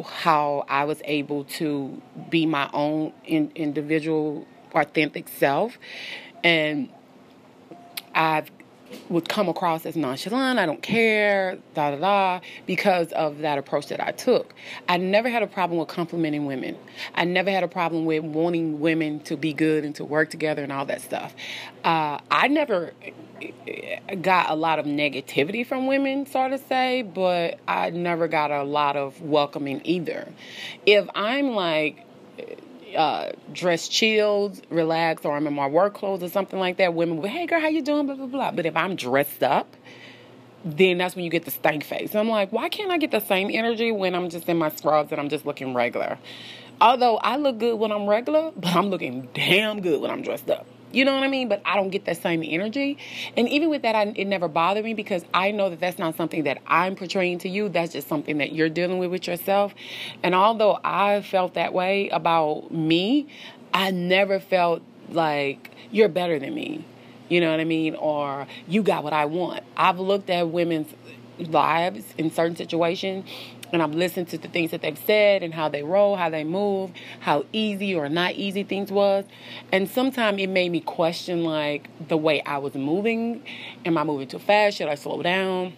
[0.03, 5.79] how I was able to be my own in, individual, authentic self.
[6.45, 6.89] And
[8.15, 8.51] I've
[9.09, 13.89] would come across as nonchalant, I don't care, da da da, because of that approach
[13.89, 14.55] that I took.
[14.89, 16.77] I never had a problem with complimenting women.
[17.15, 20.63] I never had a problem with wanting women to be good and to work together
[20.63, 21.35] and all that stuff.
[21.85, 22.93] Uh, I never
[24.21, 28.63] got a lot of negativity from women, so to say, but I never got a
[28.63, 30.29] lot of welcoming either.
[30.87, 32.07] If I'm like,
[32.97, 37.19] uh, dress chilled, relaxed, or I'm in my work clothes or something like that, women
[37.19, 38.07] will, hey girl, how you doing?
[38.07, 38.51] Blah blah blah.
[38.51, 39.77] But if I'm dressed up,
[40.65, 42.15] then that's when you get the stank face.
[42.15, 45.13] I'm like, why can't I get the same energy when I'm just in my scrubs
[45.13, 46.19] and I'm just looking regular?
[46.81, 50.51] Although I look good when I'm regular, but I'm looking damn good when I'm dressed
[50.51, 50.67] up.
[50.93, 51.49] You know what I mean?
[51.49, 52.99] But I don't get that same energy.
[53.37, 56.17] And even with that, I, it never bothered me because I know that that's not
[56.17, 57.69] something that I'm portraying to you.
[57.69, 59.75] That's just something that you're dealing with with yourself.
[60.23, 63.29] And although I felt that way about me,
[63.73, 66.85] I never felt like you're better than me.
[67.29, 67.95] You know what I mean?
[67.95, 69.63] Or you got what I want.
[69.77, 70.89] I've looked at women's
[71.39, 73.25] lives in certain situations
[73.73, 76.45] and I've listened to the things that they've said and how they roll, how they
[76.45, 79.25] move, how easy or not easy things was.
[79.73, 83.43] And sometimes it made me question like the way I was moving.
[83.85, 84.77] Am I moving too fast?
[84.77, 85.73] Should I slow down?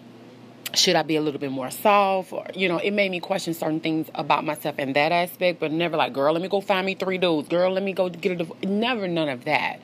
[0.74, 2.32] Should I be a little bit more soft?
[2.32, 5.70] Or, you know, it made me question certain things about myself in that aspect, but
[5.70, 7.48] never like, girl, let me go find me three dudes.
[7.48, 9.78] Girl, let me go get a Never none of that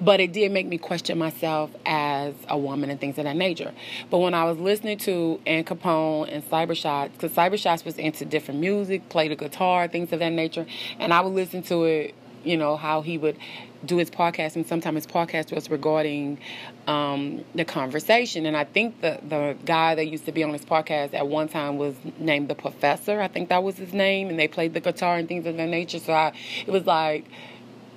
[0.00, 3.72] but it did make me question myself as a woman and things of that nature.
[4.10, 8.60] But when I was listening to Ann Capone and Cybershots, because Cybershots was into different
[8.60, 10.66] music, played a guitar, things of that nature,
[10.98, 13.36] and I would listen to it, you know, how he would
[13.84, 16.38] do his podcast, and sometimes his podcast was regarding
[16.86, 18.46] um, the conversation.
[18.46, 21.48] And I think the the guy that used to be on his podcast at one
[21.48, 23.20] time was named the Professor.
[23.20, 25.68] I think that was his name, and they played the guitar and things of that
[25.68, 25.98] nature.
[25.98, 26.32] So I,
[26.66, 27.24] it was like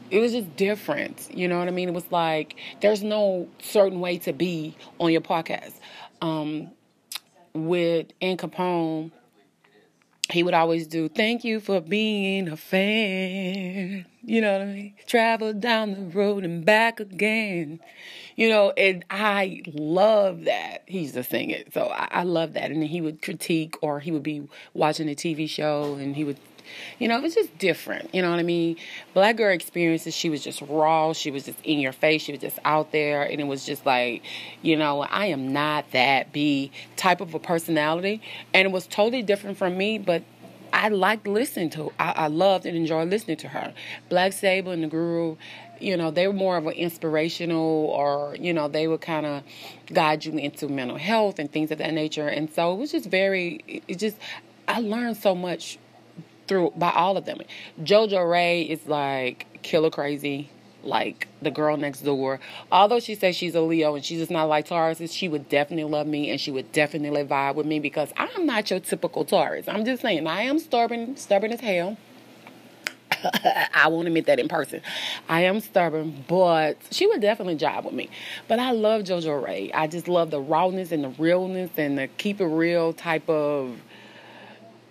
[0.09, 1.29] it was just different.
[1.33, 1.89] You know what I mean?
[1.89, 5.73] It was like there's no certain way to be on your podcast.
[6.21, 6.71] Um,
[7.53, 9.11] with Ann Capone,
[10.29, 14.05] he would always do, Thank you for being a fan.
[14.25, 14.93] You know what I mean?
[15.05, 17.79] Travel down the road and back again.
[18.35, 20.83] You know, and I love that.
[20.87, 21.73] He used to sing it.
[21.73, 22.71] So I, I love that.
[22.71, 26.23] And then he would critique or he would be watching a TV show and he
[26.23, 26.39] would
[26.99, 28.13] you know, it was just different.
[28.13, 28.77] You know what I mean?
[29.13, 31.13] Black girl experiences, she was just raw.
[31.13, 32.21] She was just in your face.
[32.21, 33.23] She was just out there.
[33.23, 34.23] And it was just like,
[34.61, 38.21] you know, I am not that B type of a personality.
[38.53, 40.23] And it was totally different from me, but
[40.73, 43.73] I liked listening to I, I loved and enjoyed listening to her.
[44.09, 45.37] Black Sable and the Guru,
[45.79, 49.43] you know, they were more of an inspirational or, you know, they would kind of
[49.93, 52.27] guide you into mental health and things of that nature.
[52.27, 54.17] And so it was just very, it just,
[54.67, 55.77] I learned so much
[56.47, 57.39] through by all of them.
[57.81, 60.49] Jojo Ray is like killer crazy,
[60.83, 62.39] like the girl next door.
[62.71, 65.89] Although she says she's a Leo and she's just not like Taurus, she would definitely
[65.89, 69.67] love me and she would definitely vibe with me because I'm not your typical Taurus.
[69.67, 71.97] I'm just saying I am stubborn, stubborn as hell.
[73.73, 74.81] I won't admit that in person.
[75.29, 78.09] I am stubborn, but she would definitely jive with me.
[78.47, 79.71] But I love JoJo Ray.
[79.73, 83.79] I just love the rawness and the realness and the keep it real type of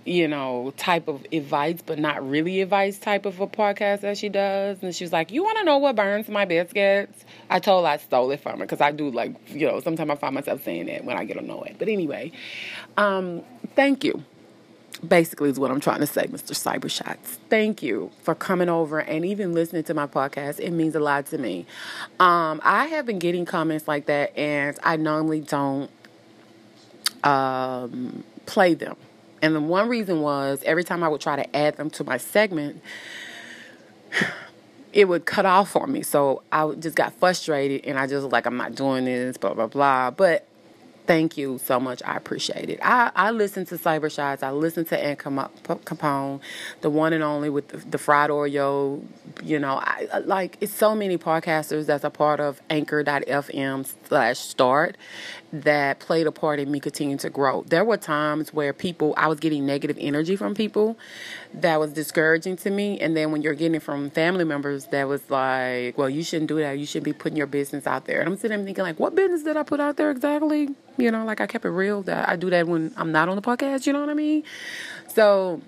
[0.04, 4.28] you know, type of advice, but not really advice type of a podcast that she
[4.28, 4.82] does.
[4.82, 7.24] And she was like, You want to know what burns my biscuits?
[7.48, 10.10] I told her I stole it from her because I do like, you know, sometimes
[10.10, 11.76] I find myself saying that when I get annoyed.
[11.78, 12.32] But anyway,
[12.96, 13.42] um,
[13.76, 14.24] thank you.
[15.06, 16.52] Basically, is what I'm trying to say, Mr.
[16.52, 17.38] Cybershots.
[17.48, 20.60] Thank you for coming over and even listening to my podcast.
[20.60, 21.66] It means a lot to me.
[22.20, 25.90] Um, I have been getting comments like that, and I normally don't
[27.24, 28.96] um, play them
[29.42, 32.16] and the one reason was every time I would try to add them to my
[32.16, 32.80] segment,
[34.92, 36.02] it would cut off for me.
[36.02, 39.66] So I just got frustrated and I just like, I'm not doing this, blah, blah,
[39.66, 40.10] blah.
[40.12, 40.46] But
[41.04, 42.00] Thank you so much.
[42.04, 42.78] I appreciate it.
[42.80, 44.42] I, I listen to Cybershots.
[44.44, 46.40] I listen to Ann Capone,
[46.80, 49.02] the one and only with the, the fried Oreo.
[49.42, 54.96] You know, I like it's so many podcasters that's a part of Anchor.fm slash start
[55.52, 57.62] that played a part in me continuing to grow.
[57.68, 60.98] There were times where people I was getting negative energy from people
[61.52, 65.28] that was discouraging to me, and then when you're getting from family members that was
[65.30, 66.78] like, "Well, you shouldn't do that.
[66.78, 69.14] You shouldn't be putting your business out there." And I'm sitting there thinking, like, what
[69.14, 70.70] business did I put out there exactly?
[70.96, 73.36] You know, like I kept it real that I do that when I'm not on
[73.36, 74.44] the podcast, you know what I mean?
[75.08, 75.60] So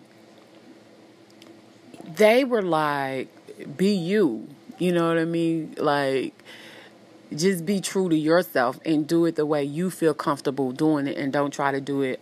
[2.17, 3.29] they were like,
[3.77, 4.49] be you.
[4.79, 5.75] You know what I mean?
[5.79, 6.35] Like
[7.35, 11.17] just be true to yourself and do it the way you feel comfortable doing it
[11.17, 12.21] and don't try to do it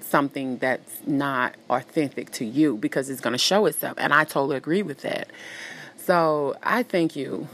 [0.00, 4.56] something that's not authentic to you because it's going to show itself and I totally
[4.56, 5.28] agree with that.
[5.96, 7.48] So, I thank you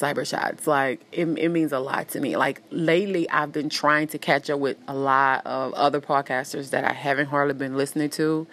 [0.00, 0.66] Cybershots.
[0.66, 2.36] Like it, it means a lot to me.
[2.36, 6.84] Like lately, I've been trying to catch up with a lot of other podcasters that
[6.84, 8.46] I haven't hardly been listening to.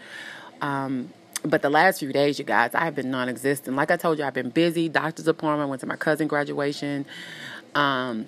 [0.62, 1.14] Um,
[1.46, 3.76] but the last few days, you guys, I have been non-existent.
[3.76, 4.90] Like I told you, I've been busy.
[4.90, 5.70] Doctor's appointment.
[5.70, 7.06] Went to my cousin graduation.
[7.76, 8.28] Um,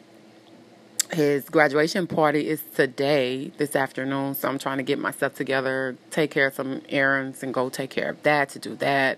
[1.11, 4.35] his graduation party is today, this afternoon.
[4.35, 7.89] So I'm trying to get myself together, take care of some errands, and go take
[7.89, 9.17] care of that to do that.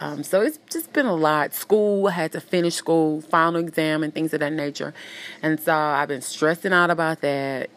[0.00, 1.54] Um, so it's just been a lot.
[1.54, 4.94] School, I had to finish school, final exam, and things of that nature.
[5.42, 7.70] And so I've been stressing out about that,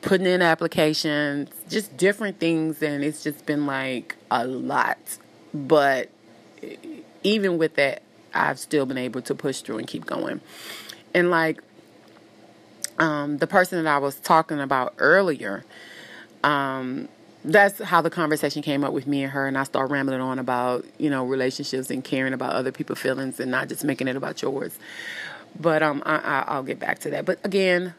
[0.00, 2.82] putting in applications, just different things.
[2.82, 4.98] And it's just been like a lot.
[5.54, 6.10] But
[7.22, 8.02] even with that,
[8.34, 10.40] I've still been able to push through and keep going.
[11.14, 11.60] And like
[12.98, 15.64] um, the person that I was talking about earlier,
[16.44, 17.08] um,
[17.44, 20.38] that's how the conversation came up with me and her and i started rambling on
[20.38, 24.14] about you know relationships and caring about other people's feelings and not just making it
[24.14, 24.78] about yours.
[25.58, 27.24] But um I, i'll get back to that.
[27.24, 27.94] But again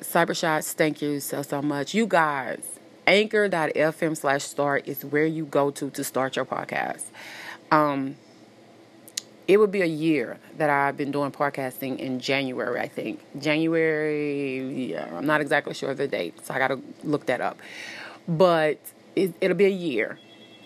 [0.00, 1.92] Cybershots thank you so so much.
[1.92, 2.62] You guys
[3.06, 7.04] anchor.fm slash start is where you go to to start your podcast.
[7.72, 8.14] Um
[9.48, 13.20] it would be a year that I've been doing podcasting in January, I think.
[13.40, 17.40] January, yeah, I'm not exactly sure of the date, so I got to look that
[17.40, 17.58] up
[18.28, 18.78] but
[19.16, 20.18] it, it'll be a year.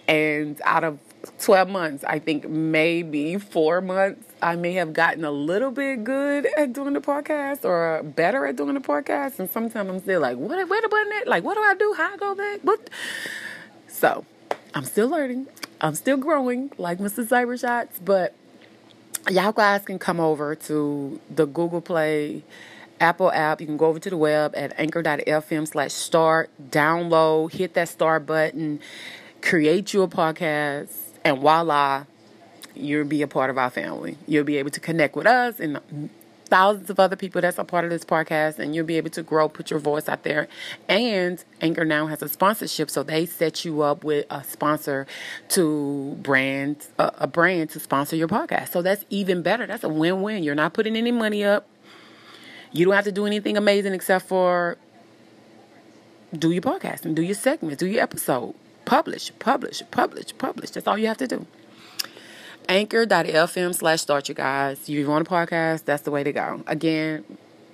[0.08, 0.98] And out of
[1.38, 6.48] 12 months, I think maybe four months, I may have gotten a little bit good
[6.58, 9.38] at doing the podcast or better at doing the podcast.
[9.38, 11.28] And sometimes I'm still like, what, where the button at?
[11.28, 11.94] Like, what do I do?
[11.96, 12.60] How I go back?
[12.62, 12.90] What?
[13.86, 14.26] So
[14.74, 15.46] I'm still learning.
[15.80, 17.24] I'm still growing like Mr.
[17.24, 18.34] Cybershots, but
[19.30, 22.42] y'all guys can come over to the Google Play
[23.00, 23.60] Apple app.
[23.60, 28.26] You can go over to the web at anchor.fm slash start, download, hit that start
[28.26, 28.80] button,
[29.40, 30.90] create you a podcast,
[31.24, 32.04] and voila,
[32.74, 34.16] you'll be a part of our family.
[34.26, 36.10] You'll be able to connect with us and
[36.52, 39.22] thousands of other people that's a part of this podcast, and you'll be able to
[39.22, 40.48] grow, put your voice out there.
[40.88, 45.06] And Anchor now has a sponsorship, so they set you up with a sponsor
[45.48, 48.68] to brand a, a brand to sponsor your podcast.
[48.68, 49.66] So that's even better.
[49.66, 50.42] That's a win-win.
[50.42, 51.66] You're not putting any money up
[52.72, 54.78] you don't have to do anything amazing except for
[56.32, 58.54] do your podcast and do your segments, do your episode.
[58.84, 60.70] Publish, publish, publish, publish.
[60.70, 61.46] That's all you have to do.
[62.68, 64.88] Anchor.fm slash start, you guys.
[64.88, 66.62] You want a podcast, that's the way to go.
[66.66, 67.24] Again,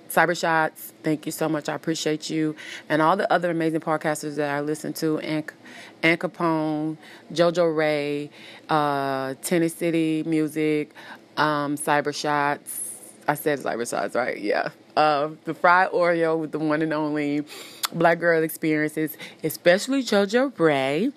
[0.09, 1.69] Cybershots, thank you so much.
[1.69, 2.55] I appreciate you.
[2.89, 5.45] And all the other amazing podcasters that I listen to Ann,
[6.01, 6.97] Ann Capone,
[7.31, 8.29] JoJo Ray,
[8.69, 10.91] uh, Tennessee City Music,
[11.37, 12.85] um, Cybershots.
[13.27, 14.39] I said Cybershots, right?
[14.39, 17.45] Yeah of the fried Oreo with the one and only
[17.93, 21.11] Black Girl Experiences, especially JoJo Ray.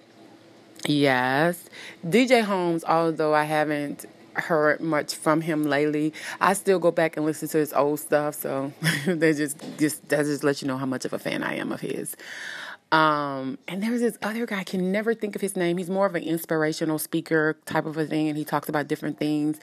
[0.87, 1.63] Yes.
[2.07, 7.27] DJ Holmes, although I haven't heard much from him lately, I still go back and
[7.27, 8.35] listen to his old stuff.
[8.35, 8.73] So
[9.07, 11.73] they just just that just let you know how much of a fan I am
[11.73, 12.17] of his.
[12.93, 15.79] Um, and there's this other guy, I can never think of his name.
[15.79, 19.19] He's more of an inspirational speaker type of a thing, and he talks about different
[19.19, 19.57] things.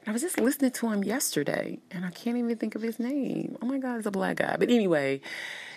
[0.00, 2.98] And I was just listening to him yesterday, and I can't even think of his
[2.98, 3.56] name.
[3.62, 4.56] Oh my God, it's a black guy.
[4.58, 5.22] But anyway,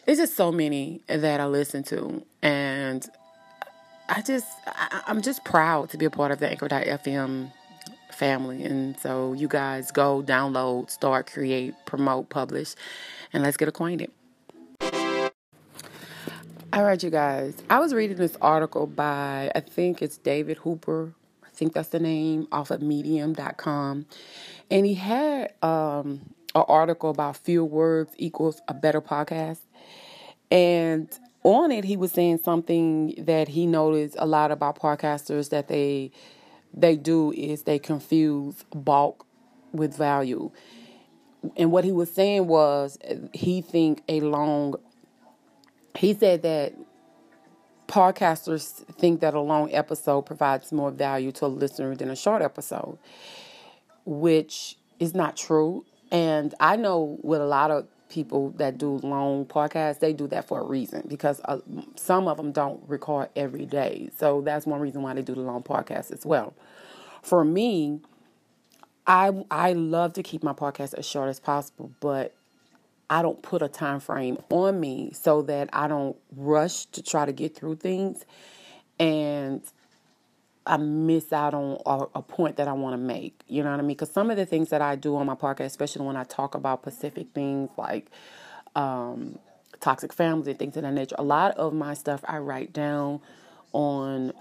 [0.05, 2.25] it's just so many that I listen to.
[2.41, 3.07] And
[4.09, 7.51] I just, I, I'm just proud to be a part of the Anchor.fm
[8.11, 8.63] family.
[8.63, 12.73] And so you guys go download, start, create, promote, publish,
[13.33, 14.11] and let's get acquainted.
[16.73, 17.55] All right, you guys.
[17.69, 21.13] I was reading this article by, I think it's David Hooper.
[21.43, 24.05] I think that's the name, off of medium.com.
[24.69, 26.21] And he had um,
[26.53, 29.59] an article about fewer words equals a better podcast.
[30.51, 31.09] And
[31.47, 36.11] on it, he was saying something that he noticed a lot about podcasters that they
[36.73, 39.25] they do is they confuse bulk
[39.71, 40.51] with value.
[41.55, 42.97] And what he was saying was
[43.31, 44.75] he think a long
[45.95, 46.73] he said that
[47.87, 52.41] podcasters think that a long episode provides more value to a listener than a short
[52.41, 52.97] episode,
[54.05, 55.85] which is not true.
[56.11, 60.47] And I know with a lot of people that do long podcasts, they do that
[60.47, 61.59] for a reason because uh,
[61.95, 64.09] some of them don't record every day.
[64.17, 66.53] So that's one reason why they do the long podcast as well.
[67.21, 67.99] For me,
[69.05, 72.35] I I love to keep my podcast as short as possible, but
[73.09, 77.25] I don't put a time frame on me so that I don't rush to try
[77.25, 78.25] to get through things
[78.99, 79.61] and
[80.67, 83.41] I miss out on a, a point that I want to make.
[83.47, 83.89] You know what I mean?
[83.89, 86.55] Because some of the things that I do on my podcast, especially when I talk
[86.55, 88.11] about specific things like
[88.75, 89.39] um,
[89.79, 93.21] toxic families and things of that nature, a lot of my stuff I write down
[93.73, 94.33] on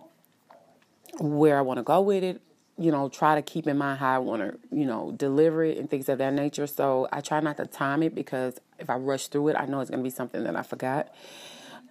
[1.18, 2.40] where I want to go with it
[2.78, 5.78] you know, try to keep in mind how I want to, you know, deliver it
[5.78, 6.66] and things of that nature.
[6.66, 9.80] So I try not to time it because if I rush through it, I know
[9.80, 11.08] it's going to be something that I forgot.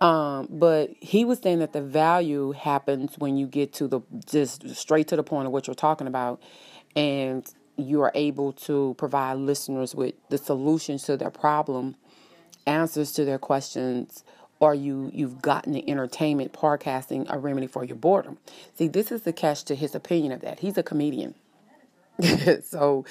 [0.02, 4.76] Um, but he was saying that the value happens when you get to the just
[4.76, 6.42] straight to the point of what you're talking about,
[6.96, 7.46] and
[7.78, 11.96] you are able to provide listeners with the solutions to their problem,
[12.68, 14.24] answers to their questions,
[14.60, 18.38] or you you've gotten the entertainment podcasting a remedy for your boredom.
[18.76, 20.60] See, this is the catch to his opinion of that.
[20.60, 21.36] He's a comedian,
[22.64, 23.06] so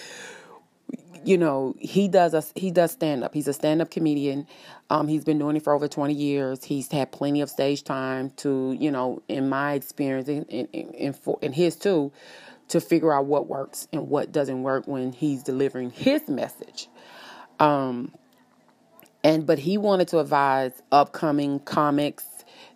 [1.25, 3.35] you know he does he does stand up.
[3.35, 4.47] He's a stand up comedian.
[4.91, 6.64] Um, he's been doing it for over twenty years.
[6.64, 11.14] He's had plenty of stage time to you know, in my experience, in in in,
[11.43, 12.12] in his too,
[12.68, 16.89] to figure out what works and what doesn't work when he's delivering his message.
[17.61, 18.12] Um,
[19.22, 22.25] and but he wanted to advise upcoming comics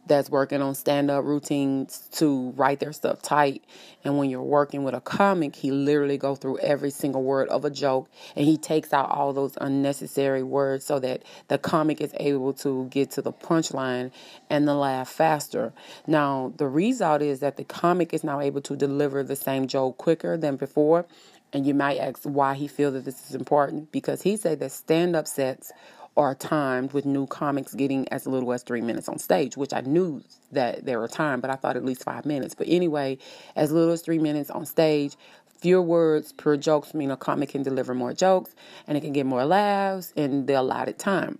[0.08, 3.62] that's working on stand-up routines to write their stuff tight.
[4.04, 7.64] And when you're working with a comic he literally go through every single word of
[7.64, 12.12] a joke and he takes out all those unnecessary words so that the comic is
[12.18, 14.10] able to get to the punchline
[14.50, 15.72] and the laugh faster.
[16.06, 19.98] Now the result is that the comic is now able to deliver the same joke
[19.98, 21.06] quicker than before
[21.52, 24.72] and you might ask why he feels that this is important because he said that
[24.72, 25.72] stand-up sets
[26.18, 29.80] are timed with new comics getting as little as three minutes on stage, which I
[29.82, 32.54] knew that there were time, but I thought at least five minutes.
[32.54, 33.18] But anyway,
[33.54, 35.16] as little as three minutes on stage,
[35.60, 38.54] fewer words per jokes mean a comic can deliver more jokes
[38.86, 41.38] and it can get more laughs in the allotted time.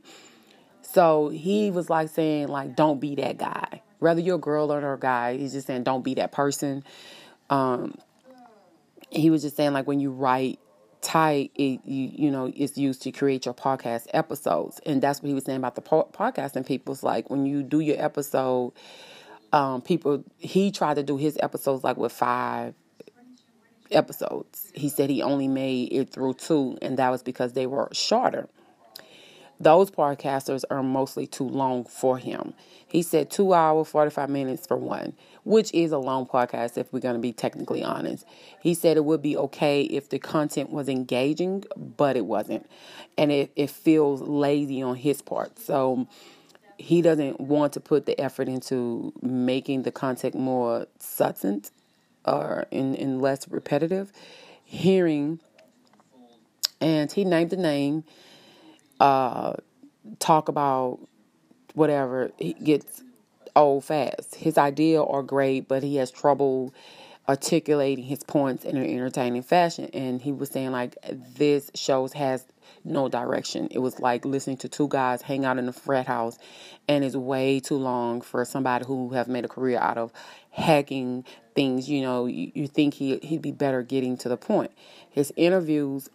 [0.83, 3.83] So he was like saying, like, don't be that guy.
[3.99, 6.85] Whether you're a girl or a guy, he's just saying, don't be that person.
[7.51, 7.99] Um,
[9.11, 10.61] he was just saying, like, when you write
[11.09, 14.79] tight it you, you know is used to create your podcast episodes.
[14.85, 16.93] And that's what he was saying about the po- podcasting people.
[16.93, 18.75] It's like when you do your episode
[19.55, 22.75] um people he tried to do his episodes like with five
[23.91, 24.71] episodes.
[24.75, 28.47] He said he only made it through two and that was because they were shorter
[29.61, 32.55] those podcasters are mostly too long for him
[32.87, 35.15] he said two hour 45 minutes for one
[35.49, 38.27] which is a long podcast if we're going to be technically honest.
[38.61, 42.69] He said it would be okay if the content was engaging, but it wasn't.
[43.17, 45.59] And it, it feels lazy on his part.
[45.59, 46.07] So
[46.77, 51.71] he doesn't want to put the effort into making the content more succinct
[52.27, 54.13] or in, in less repetitive.
[54.63, 55.41] Hearing,
[56.79, 58.05] and he named the name,
[59.01, 59.55] uh,
[60.19, 60.99] talk about
[61.75, 63.03] whatever, he gets
[63.55, 64.35] old fast.
[64.35, 66.75] His ideas are great, but he has trouble
[67.29, 69.91] articulating his points in an entertaining fashion.
[69.93, 70.97] And he was saying like
[71.37, 72.45] this shows has
[72.85, 73.69] no direction.
[73.71, 76.39] It was like listening to two guys hang out in a frat house,
[76.89, 80.13] and it's way too long for somebody who have made a career out of
[80.51, 81.25] hacking
[81.55, 81.89] things.
[81.89, 84.71] You know, you, you think he he'd be better getting to the point.
[85.11, 86.09] His interviews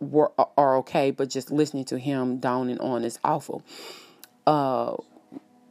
[0.00, 3.62] were are okay, but just listening to him down and on is awful.
[4.46, 4.96] Uh,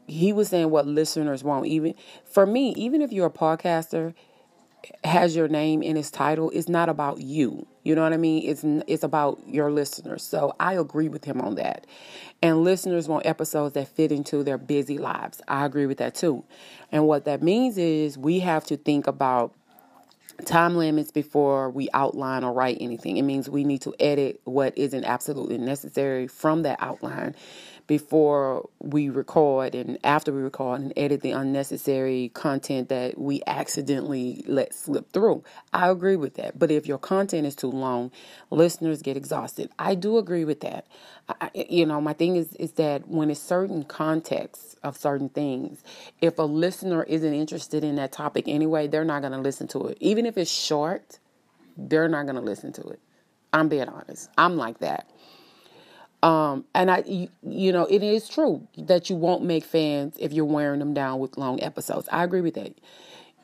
[0.08, 1.66] he was saying what listeners want.
[1.68, 1.94] Even
[2.26, 4.14] for me, even if you're a podcaster,
[5.04, 7.68] has your name in his title, it's not about you.
[7.84, 8.44] You know what I mean?
[8.48, 10.24] It's it's about your listeners.
[10.24, 11.88] So I agree with him on that.
[12.42, 15.42] And listeners want episodes that fit into their busy lives.
[15.48, 16.44] I agree with that too.
[16.92, 19.54] And what that means is we have to think about
[20.46, 23.18] time limits before we outline or write anything.
[23.18, 27.36] It means we need to edit what isn't absolutely necessary from that outline
[27.88, 34.44] before we record and after we record and edit the unnecessary content that we accidentally
[34.48, 35.44] let slip through.
[35.74, 36.60] I agree with that.
[36.60, 38.12] But if your content is too long,
[38.52, 39.72] listeners get exhausted.
[39.80, 40.88] I do agree with that.
[41.30, 45.84] I, you know, my thing is is that when it's certain contexts of certain things,
[46.22, 49.88] if a listener isn't interested in that topic anyway, they're not going to listen to
[49.88, 49.98] it.
[50.02, 51.20] Even if it's short,
[51.78, 53.00] they're not going to listen to it.
[53.54, 54.30] I'm being honest.
[54.38, 55.10] I'm like that.
[56.24, 60.34] Um, and I, you, you know, it is true that you won't make fans if
[60.34, 62.09] you're wearing them down with long episodes.
[62.11, 62.74] I agree with that.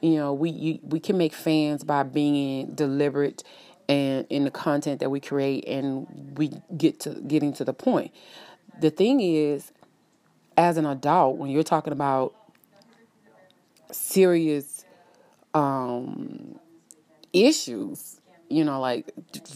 [0.01, 3.43] You know, we you, we can make fans by being deliberate
[3.87, 8.11] and in the content that we create, and we get to getting to the point.
[8.79, 9.71] The thing is,
[10.57, 12.33] as an adult, when you're talking about
[13.91, 14.85] serious
[15.53, 16.59] um,
[17.31, 18.19] issues,
[18.49, 19.11] you know, like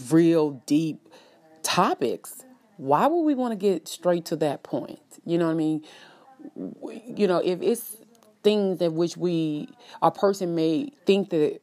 [0.09, 1.09] real deep
[1.63, 2.43] topics,
[2.77, 4.99] why would we want to get straight to that point?
[5.25, 5.83] You know what I mean?
[7.05, 7.97] You know, if it's
[8.43, 9.69] things in which we,
[10.01, 11.59] a person may think that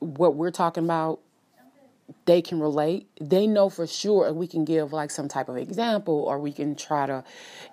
[0.00, 1.20] what we're talking about
[2.26, 3.08] they can relate.
[3.20, 6.52] They know for sure, and we can give like some type of example, or we
[6.52, 7.24] can try to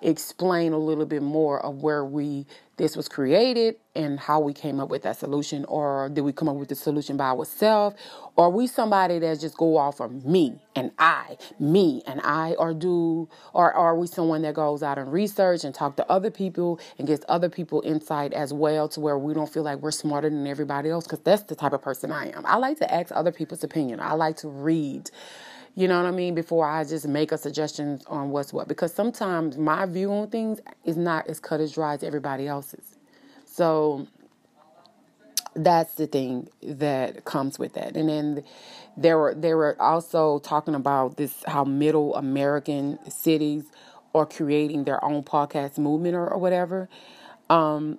[0.02, 2.46] explain a little bit more of where we
[2.80, 6.48] this was created and how we came up with that solution, or did we come
[6.48, 7.94] up with the solution by ourselves,
[8.36, 12.72] or we somebody that just go off of me and I, me and I, or
[12.72, 16.80] do, or are we someone that goes out and research and talk to other people
[16.98, 20.30] and gets other people insight as well, to where we don't feel like we're smarter
[20.30, 21.04] than everybody else?
[21.04, 22.46] Because that's the type of person I am.
[22.46, 24.00] I like to ask other people's opinion.
[24.00, 25.10] I like to read.
[25.74, 26.34] You know what I mean?
[26.34, 28.68] Before I just make a suggestion on what's what.
[28.68, 32.96] Because sometimes my view on things is not as cut as dry as everybody else's.
[33.44, 34.06] So
[35.54, 37.96] that's the thing that comes with that.
[37.96, 38.44] And then
[38.96, 43.64] there were they were also talking about this how middle American cities
[44.14, 46.88] are creating their own podcast movement or, or whatever.
[47.48, 47.98] Um,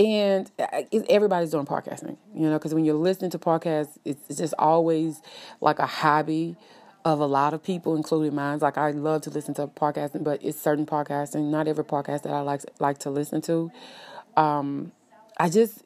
[0.00, 4.54] and uh, everybody's doing podcasting, you know, because when you're listening to podcasts, it's just
[4.58, 5.20] always
[5.60, 6.56] like a hobby
[7.04, 8.58] of a lot of people, including mine.
[8.60, 12.32] Like I love to listen to podcasting, but it's certain podcasting, not every podcast that
[12.32, 13.70] I like like to listen to.
[14.36, 14.92] Um,
[15.38, 15.82] I just,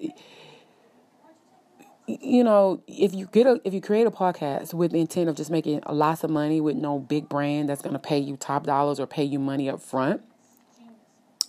[2.07, 5.37] you know, if you get a if you create a podcast with the intent of
[5.37, 8.65] just making lots of money with no big brand that's going to pay you top
[8.67, 10.23] dollars or pay you money up front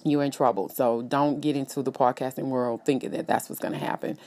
[0.05, 0.69] you're in trouble.
[0.69, 4.17] So don't get into the podcasting world thinking that that's what's going to happen.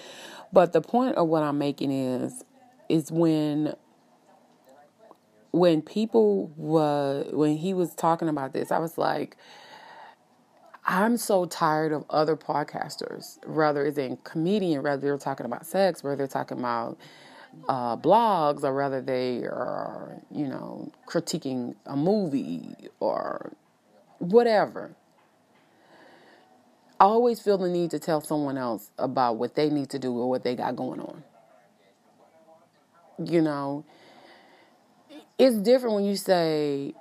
[0.52, 2.44] But the point of what I'm making is
[2.88, 3.74] is when
[5.50, 9.36] when people were when he was talking about this, I was like
[10.86, 16.04] I'm so tired of other podcasters, whether it's a comedian, whether they're talking about sex,
[16.04, 16.96] whether they're talking about
[17.68, 23.52] uh, blogs, or whether they are, you know, critiquing a movie or
[24.18, 24.94] whatever.
[26.98, 30.16] I always feel the need to tell someone else about what they need to do
[30.18, 31.22] or what they got going on.
[33.22, 33.84] You know,
[35.38, 36.94] it's different when you say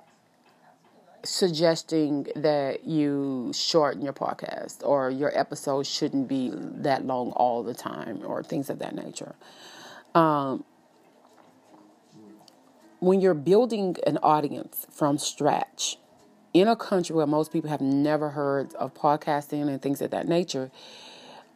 [1.24, 7.74] suggesting that you shorten your podcast or your episodes shouldn't be that long all the
[7.74, 9.34] time or things of that nature.
[10.14, 10.64] Um,
[13.00, 15.98] when you're building an audience from scratch,
[16.56, 20.26] in a country where most people have never heard of podcasting and things of that
[20.26, 20.70] nature,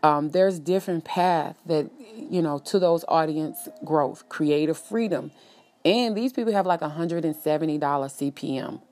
[0.03, 5.30] um, there's different paths that you know to those audience growth, creative freedom,
[5.86, 8.82] and these people have like a hundred and seventy dollar CPM.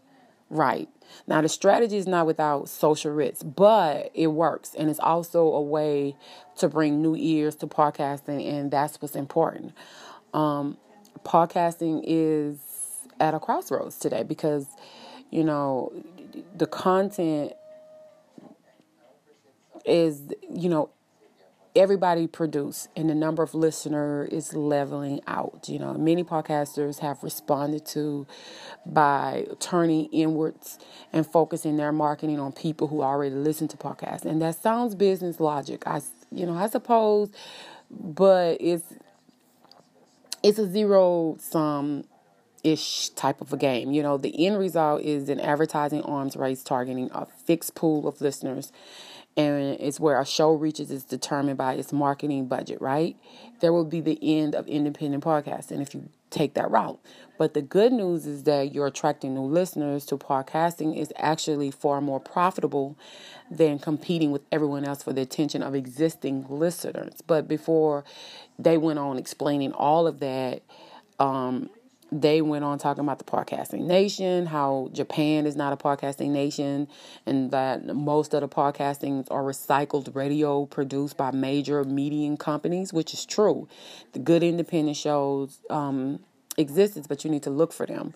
[0.49, 0.89] Right
[1.27, 5.61] now, the strategy is not without social risks, but it works, and it's also a
[5.61, 6.17] way
[6.57, 9.75] to bring new ears to podcasting, and that's what's important.
[10.33, 10.79] Um,
[11.23, 12.57] podcasting is
[13.21, 14.67] at a crossroads today because
[15.31, 15.93] you know,
[16.57, 17.53] the content
[19.85, 20.91] is, you know,
[21.77, 25.67] everybody produce and the number of listener is leveling out.
[25.69, 28.27] You know, many podcasters have responded to
[28.85, 30.79] by turning inwards
[31.13, 34.25] and focusing their marketing on people who already listen to podcasts.
[34.25, 35.87] And that sounds business logic.
[35.87, 36.01] I
[36.31, 37.31] you know, I suppose,
[37.91, 38.85] but it's
[40.43, 42.05] it's a zero sum
[42.73, 43.93] ish type of a game.
[43.93, 48.21] You know, the end result is an advertising arms race targeting a fixed pool of
[48.21, 48.73] listeners.
[49.37, 53.17] And it's where a show reaches is determined by its marketing budget, right?
[53.61, 56.99] There will be the end of independent podcasting if you take that route.
[57.39, 62.01] But the good news is that you're attracting new listeners to podcasting is actually far
[62.01, 62.99] more profitable
[63.49, 67.23] than competing with everyone else for the attention of existing listeners.
[67.25, 68.05] But before
[68.59, 70.63] they went on explaining all of that,
[71.21, 71.71] um,
[72.11, 76.89] they went on talking about the podcasting nation, how Japan is not a podcasting nation,
[77.27, 83.13] and that most of the podcastings are recycled radio produced by major media companies, which
[83.13, 83.69] is true.
[84.13, 86.21] The good independent shows um,
[86.59, 88.13] existence, but you need to look for them.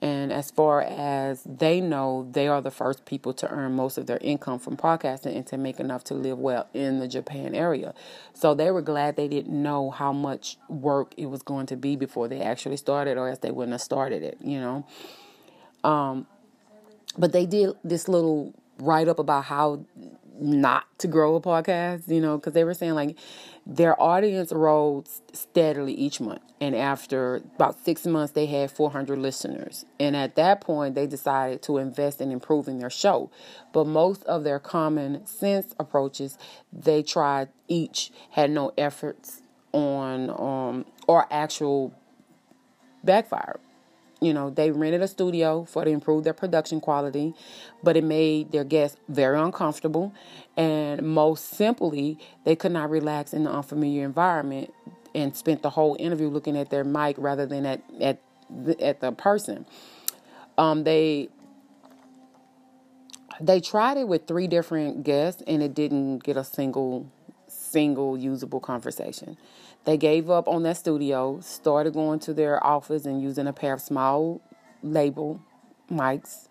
[0.00, 4.06] And as far as they know, they are the first people to earn most of
[4.06, 7.94] their income from podcasting and to make enough to live well in the Japan area.
[8.34, 11.96] So they were glad they didn't know how much work it was going to be
[11.96, 14.86] before they actually started, or else they wouldn't have started it, you know.
[15.84, 16.26] Um,
[17.18, 19.84] but they did this little write up about how
[20.38, 23.16] not to grow a podcast, you know, because they were saying like
[23.66, 26.42] their audience rose steadily each month.
[26.60, 29.84] And after about six months, they had 400 listeners.
[29.98, 33.30] And at that point, they decided to invest in improving their show.
[33.72, 36.38] But most of their common sense approaches
[36.72, 39.42] they tried each had no efforts
[39.72, 41.92] on um, or actual
[43.04, 43.58] backfire.
[44.20, 47.34] You know, they rented a studio for to improve their production quality,
[47.82, 50.14] but it made their guests very uncomfortable.
[50.56, 54.72] And most simply, they could not relax in the unfamiliar environment
[55.14, 59.00] and spent the whole interview looking at their mic rather than at at the, at
[59.00, 59.66] the person.
[60.56, 61.28] Um, they
[63.40, 67.10] they tried it with three different guests, and it didn't get a single
[67.48, 69.36] single usable conversation.
[69.84, 73.74] They gave up on that studio, started going to their office and using a pair
[73.74, 74.40] of small
[74.82, 75.40] label
[75.90, 76.45] mics.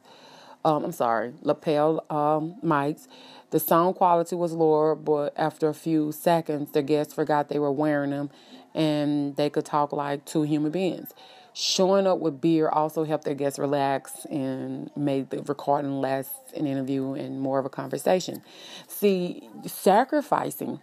[0.65, 3.07] Um, I'm sorry, lapel um, mics.
[3.51, 7.71] The sound quality was lower, but after a few seconds, the guests forgot they were
[7.71, 8.31] wearing them
[8.73, 11.13] and they could talk like two human beings.
[11.53, 16.65] Showing up with beer also helped their guests relax and made the recording less an
[16.65, 18.41] interview and more of a conversation.
[18.87, 20.81] See, sacrificing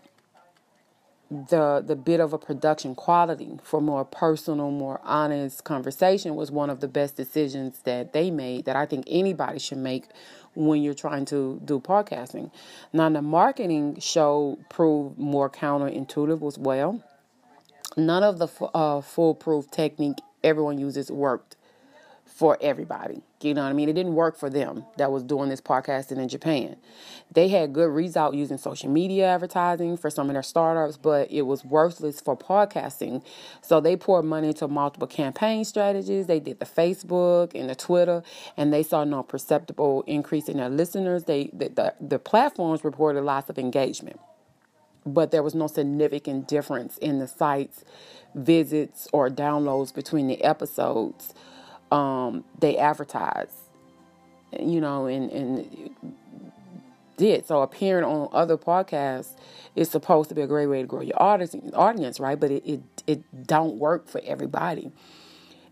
[1.32, 6.68] the the bit of a production quality for more personal, more honest conversation was one
[6.68, 10.04] of the best decisions that they made that I think anybody should make
[10.54, 12.50] when you're trying to do podcasting.
[12.92, 17.02] Now the marketing show proved more counterintuitive as well.
[17.96, 21.56] None of the uh, foolproof technique everyone uses worked
[22.34, 23.22] for everybody.
[23.42, 23.88] You know what I mean?
[23.88, 26.76] It didn't work for them that was doing this podcasting in Japan.
[27.30, 31.42] They had good result using social media advertising for some of their startups, but it
[31.42, 33.22] was worthless for podcasting.
[33.60, 36.26] So they poured money into multiple campaign strategies.
[36.26, 38.22] They did the Facebook and the Twitter,
[38.56, 41.24] and they saw no perceptible increase in their listeners.
[41.24, 44.20] They the, the, the platforms reported lots of engagement,
[45.04, 47.84] but there was no significant difference in the sites
[48.34, 51.34] visits or downloads between the episodes
[51.92, 53.52] um, they advertise,
[54.58, 55.90] you know, and, and
[57.18, 57.46] did.
[57.46, 59.36] So appearing on other podcasts
[59.76, 62.40] is supposed to be a great way to grow your audience, audience right?
[62.40, 64.90] But it, it, it don't work for everybody.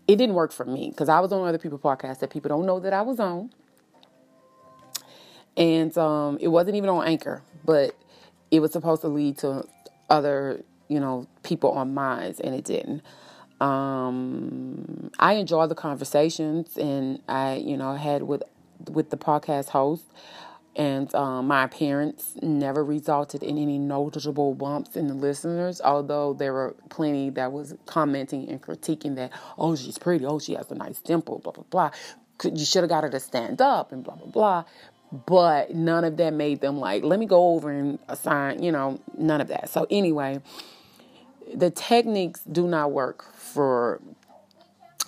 [0.07, 2.65] It didn't work for me because I was on other people's podcasts that people don't
[2.65, 3.51] know that I was on.
[5.57, 7.95] And um, it wasn't even on Anchor, but
[8.51, 9.65] it was supposed to lead to
[10.09, 13.01] other, you know, people on mines, and it didn't.
[13.61, 18.43] Um, I enjoy the conversations, and I, you know, had with
[18.89, 20.05] with the podcast host,
[20.75, 25.79] and um, my appearance never resulted in any noticeable bumps in the listeners.
[25.83, 30.55] Although there were plenty that was commenting and critiquing that, oh, she's pretty, oh, she
[30.55, 31.91] has a nice dimple, blah blah blah.
[32.39, 34.63] Could, You should have got her to stand up and blah blah blah.
[35.25, 38.99] But none of that made them like, let me go over and assign, you know,
[39.17, 39.69] none of that.
[39.69, 40.41] So anyway,
[41.53, 44.01] the techniques do not work for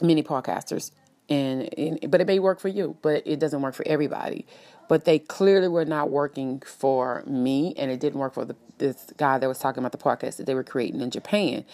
[0.01, 0.91] many podcasters
[1.29, 4.45] and, and, but it may work for you but it doesn't work for everybody.
[4.89, 9.07] But they clearly were not working for me and it didn't work for the, this
[9.17, 11.65] guy that was talking about the podcast that they were creating in japan.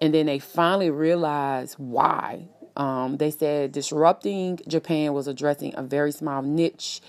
[0.00, 2.48] And then they finally realized why.
[2.76, 7.00] Um, they said disrupting japan was addressing a very small niche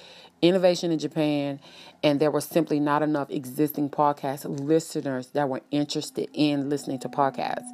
[0.42, 1.60] innovation in Japan,
[2.04, 7.10] and there were simply not enough existing podcast listeners that were interested in listening to
[7.10, 7.68] podcasts.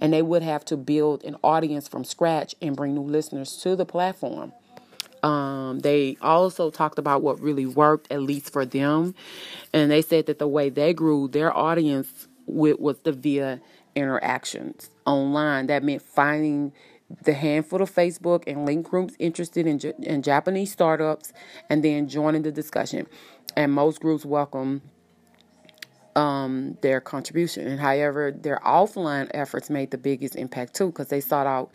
[0.00, 3.76] And they would have to build an audience from scratch and bring new listeners to
[3.76, 4.52] the platform.
[5.22, 9.14] Um, they also talked about what really worked, at least for them.
[9.72, 13.60] And they said that the way they grew their audience with, was the via
[13.94, 15.66] interactions online.
[15.66, 16.72] That meant finding
[17.24, 21.32] the handful of Facebook and link groups interested in, in Japanese startups
[21.68, 23.06] and then joining the discussion.
[23.56, 24.82] And most groups welcome
[26.16, 27.66] um, their contribution.
[27.66, 31.70] And however, their offline efforts made the biggest impact too because they sought out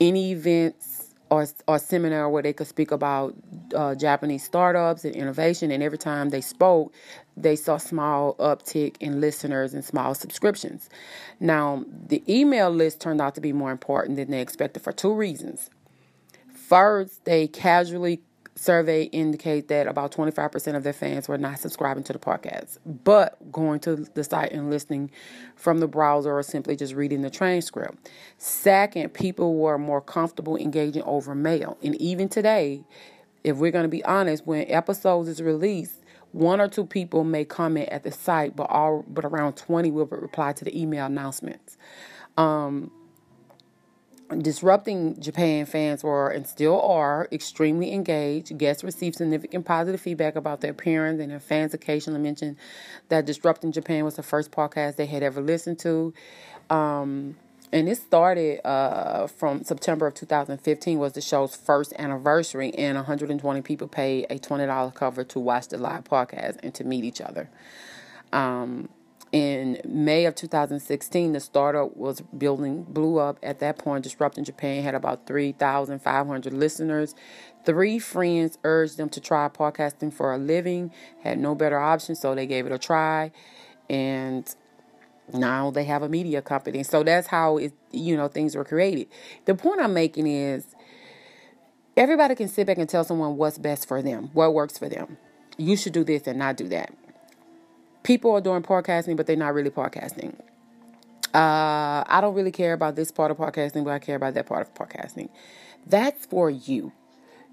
[0.00, 3.34] any events or, or seminar where they could speak about
[3.74, 5.70] uh, Japanese startups and innovation.
[5.70, 6.92] And every time they spoke,
[7.36, 10.90] they saw small uptick in listeners and small subscriptions.
[11.38, 15.14] Now, the email list turned out to be more important than they expected for two
[15.14, 15.70] reasons.
[16.52, 18.22] First, they casually
[18.60, 23.50] survey indicate that about 25% of their fans were not subscribing to the podcast, but
[23.50, 25.10] going to the site and listening
[25.56, 28.10] from the browser or simply just reading the transcript.
[28.36, 31.78] Second, people were more comfortable engaging over mail.
[31.82, 32.84] And even today,
[33.44, 37.46] if we're going to be honest, when episodes is released, one or two people may
[37.46, 41.78] comment at the site, but all but around 20 will reply to the email announcements.
[42.36, 42.92] Um,
[44.38, 48.56] Disrupting Japan fans were and still are extremely engaged.
[48.56, 52.56] Guests received significant positive feedback about their appearance, and their fans occasionally mentioned
[53.08, 56.14] that Disrupting Japan was the first podcast they had ever listened to.
[56.70, 57.36] Um,
[57.72, 63.62] and it started uh, from September of 2015 was the show's first anniversary, and 120
[63.62, 67.50] people paid a $20 cover to watch the live podcast and to meet each other.
[68.32, 68.88] Um,
[69.32, 73.38] in May of 2016, the startup was building, blew up.
[73.42, 77.14] At that point, Disrupting Japan had about 3,500 listeners.
[77.64, 80.90] Three friends urged them to try podcasting for a living,
[81.22, 83.30] had no better option, so they gave it a try.
[83.88, 84.52] And
[85.32, 86.82] now they have a media company.
[86.82, 89.08] So that's how it, you know, things were created.
[89.44, 90.74] The point I'm making is
[91.96, 95.18] everybody can sit back and tell someone what's best for them, what works for them.
[95.56, 96.92] You should do this and not do that.
[98.02, 100.34] People are doing podcasting, but they're not really podcasting.
[101.32, 104.46] Uh, I don't really care about this part of podcasting, but I care about that
[104.46, 105.28] part of podcasting.
[105.86, 106.92] That's for you.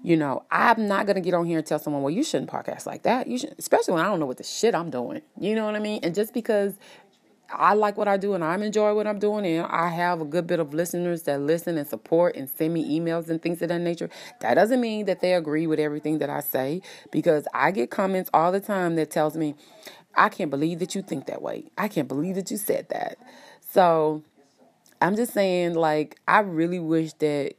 [0.02, 2.86] You know, I'm not gonna get on here and tell someone, well, you shouldn't podcast
[2.86, 3.26] like that.
[3.26, 5.22] You should, especially when I don't know what the shit I'm doing.
[5.38, 6.00] You know what I mean?
[6.02, 6.78] And just because
[7.50, 10.24] I like what I do and I'm enjoy what I'm doing and I have a
[10.24, 13.70] good bit of listeners that listen and support and send me emails and things of
[13.70, 14.10] that nature.
[14.40, 18.28] That doesn't mean that they agree with everything that I say because I get comments
[18.34, 19.54] all the time that tells me,
[20.18, 21.64] I can't believe that you think that way.
[21.78, 23.18] I can't believe that you said that.
[23.70, 24.22] So
[25.00, 27.54] I'm just saying, like, I really wish that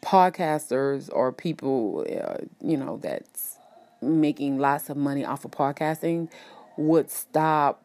[0.00, 3.58] podcasters or people, uh, you know, that's
[4.00, 6.30] making lots of money off of podcasting
[6.78, 7.82] would stop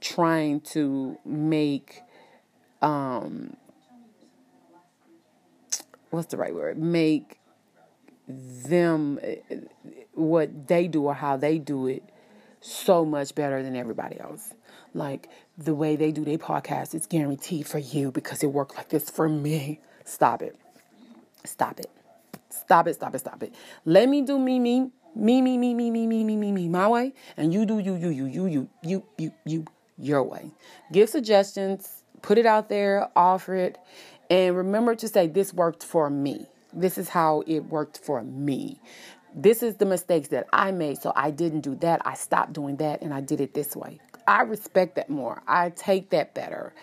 [0.00, 2.02] trying to make
[2.80, 3.56] um
[6.10, 7.40] what's the right word make
[8.28, 9.18] them
[10.18, 12.02] what they do or how they do it
[12.60, 14.52] so much better than everybody else
[14.94, 18.88] like the way they do their podcast is guaranteed for you because it worked like
[18.88, 20.56] this for me stop it
[21.44, 21.90] stop it
[22.50, 23.54] stop it stop it stop it
[23.84, 26.86] let me do me me me, me, me, me, me, me, me, me, me, my
[26.86, 29.64] way, and you do you, you, you, you, you, you, you, you,
[29.98, 30.52] your way.
[30.92, 33.78] Give suggestions, put it out there, offer it,
[34.30, 36.46] and remember to say, This worked for me.
[36.72, 38.78] This is how it worked for me.
[39.34, 42.00] This is the mistakes that I made, so I didn't do that.
[42.04, 44.00] I stopped doing that and I did it this way.
[44.26, 45.42] I respect that more.
[45.46, 46.74] I take that better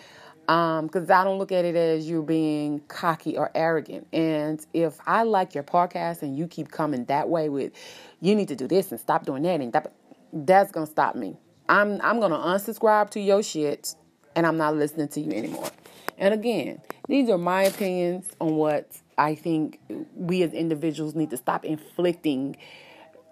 [0.46, 4.06] because um, I don't look at it as you being cocky or arrogant.
[4.12, 7.72] And if I like your podcast and you keep coming that way with,
[8.20, 9.92] you need to do this and stop doing that, and that,
[10.32, 11.36] that's gonna stop me.
[11.68, 13.94] I'm I'm gonna unsubscribe to your shit,
[14.36, 15.70] and I'm not listening to you anymore.
[16.16, 18.88] And again, these are my opinions on what
[19.18, 19.80] I think
[20.14, 22.56] we as individuals need to stop inflicting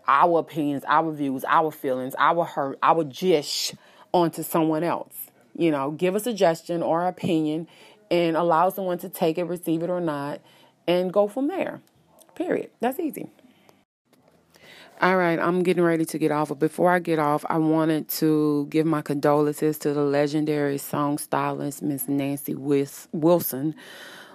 [0.07, 3.75] our opinions, our views, our feelings, our hurt, our jish
[4.13, 5.15] onto someone else.
[5.57, 7.69] You know, give a suggestion or opinion
[8.11, 10.41] and allow someone to take it, receive it or not,
[10.87, 11.81] and go from there.
[12.35, 12.71] Period.
[12.81, 13.29] That's easy.
[15.01, 16.49] All right, I'm getting ready to get off.
[16.49, 21.19] But before I get off, I wanted to give my condolences to the legendary song
[21.19, 23.75] stylist, Miss Nancy Wilson,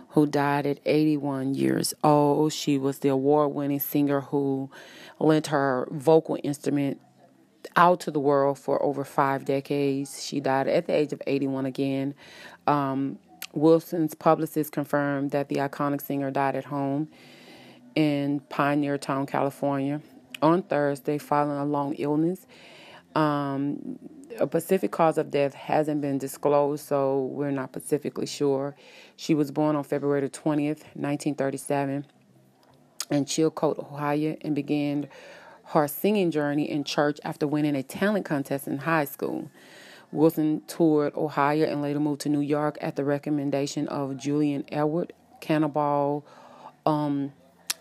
[0.10, 2.54] who died at 81 years old.
[2.54, 4.70] She was the award winning singer who
[5.20, 7.00] lent her vocal instrument
[7.76, 10.24] out to the world for over five decades.
[10.24, 12.16] She died at the age of 81 again.
[12.66, 13.20] Um,
[13.54, 17.10] Wilson's publicist confirmed that the iconic singer died at home
[17.96, 20.02] in Pioneertown, California,
[20.42, 22.46] on Thursday following a long illness.
[23.16, 24.00] Um,
[24.40, 28.76] a specific cause of death hasn't been disclosed, so we're not specifically sure.
[29.16, 32.06] She was born on February 20th, 1937,
[33.12, 35.08] in Chillicothe, Ohio, and began
[35.66, 39.50] her singing journey in church after winning a talent contest in high school.
[40.12, 45.14] Wilson toured Ohio and later moved to New York at the recommendation of Julian Edward
[45.42, 46.26] Cannonball
[46.86, 47.32] um,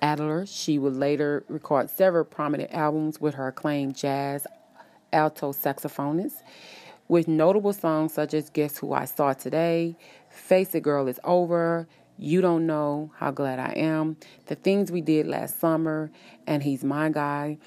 [0.02, 0.46] Adderley.
[0.46, 4.46] She would later record several prominent albums with her acclaimed jazz
[5.12, 6.42] alto saxophonist,
[7.08, 9.96] with notable songs such as Guess Who I Saw Today,
[10.28, 11.88] Face It Girl Is Over,
[12.18, 16.10] You Don't Know How Glad I Am, The Things We Did Last Summer,
[16.46, 17.58] and He's My Guy.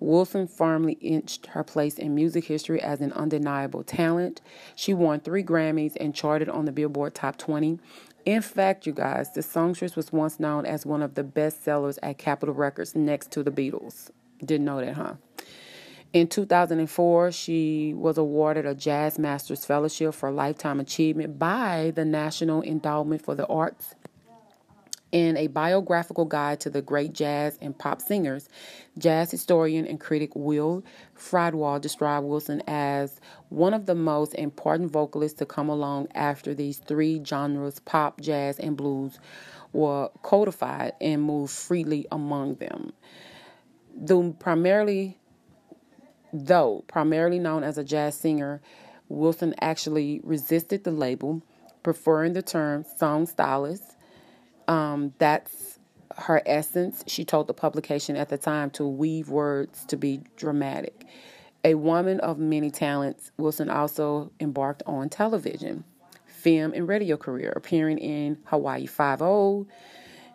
[0.00, 4.40] Wilson firmly inched her place in music history as an undeniable talent.
[4.74, 7.78] She won three Grammys and charted on the Billboard Top 20.
[8.24, 11.98] In fact, you guys, the songstress was once known as one of the best sellers
[12.02, 14.10] at Capitol Records next to the Beatles.
[14.44, 15.14] Didn't know that, huh?
[16.12, 22.62] In 2004, she was awarded a Jazz Masters Fellowship for Lifetime Achievement by the National
[22.62, 23.94] Endowment for the Arts
[25.12, 28.48] In a biographical guide to the great jazz and pop singers,
[28.98, 30.82] jazz historian and critic Will
[31.16, 36.78] Friedwald described Wilson as one of the most important vocalists to come along after these
[36.78, 39.20] three genres pop, jazz, and blues
[39.72, 42.92] were codified and moved freely among them.
[43.94, 45.19] Though primarily,
[46.32, 48.60] though primarily known as a jazz singer,
[49.08, 51.42] Wilson actually resisted the label,
[51.82, 53.96] preferring the term song stylist
[54.70, 55.80] um, that's
[56.16, 57.02] her essence.
[57.08, 61.06] She told the publication at the time to weave words to be dramatic.
[61.64, 65.84] A woman of many talents, Wilson also embarked on television,
[66.24, 69.66] film, and radio career, appearing in Hawaii Five-O,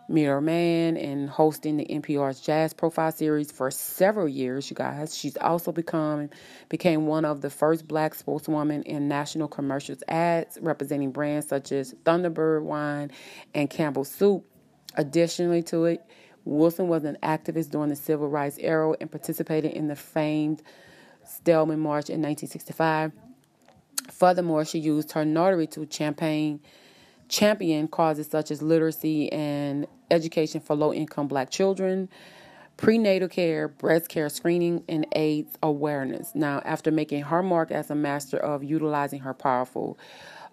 [0.08, 5.16] Mirror Man and hosting the NPR's Jazz Profile series for several years, you guys.
[5.16, 6.30] She's also become
[6.68, 11.94] became one of the first black sportswomen in national commercials ads representing brands such as
[12.04, 13.10] Thunderbird wine
[13.54, 14.44] and Campbell soup.
[14.94, 16.04] Additionally to it,
[16.44, 20.62] Wilson was an activist during the civil rights era and participated in the famed
[21.24, 23.12] Spelman March in 1965.
[24.12, 26.60] Furthermore, she used her notary to campaign
[27.28, 32.08] champion causes such as literacy and education for low income black children,
[32.76, 36.32] prenatal care, breast care screening, and AIDS awareness.
[36.34, 39.98] Now, after making her mark as a master of utilizing her powerful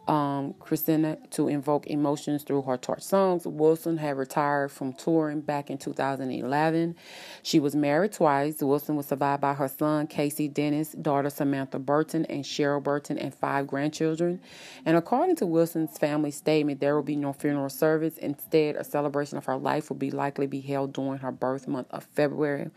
[0.08, 3.47] um, Christina to invoke emotions through her torch songs.
[3.47, 6.95] Wilson had retired from touring back in 2011.
[7.41, 8.62] She was married twice.
[8.62, 13.34] Wilson was survived by her son, Casey Dennis, daughter Samantha Burton, and Cheryl Burton, and
[13.34, 14.41] five grandchildren.
[14.86, 18.18] And according to Wilson's family statement, there will be no funeral service.
[18.18, 21.88] Instead, a celebration of her life will be likely be held during her birth month
[21.91, 22.70] of February.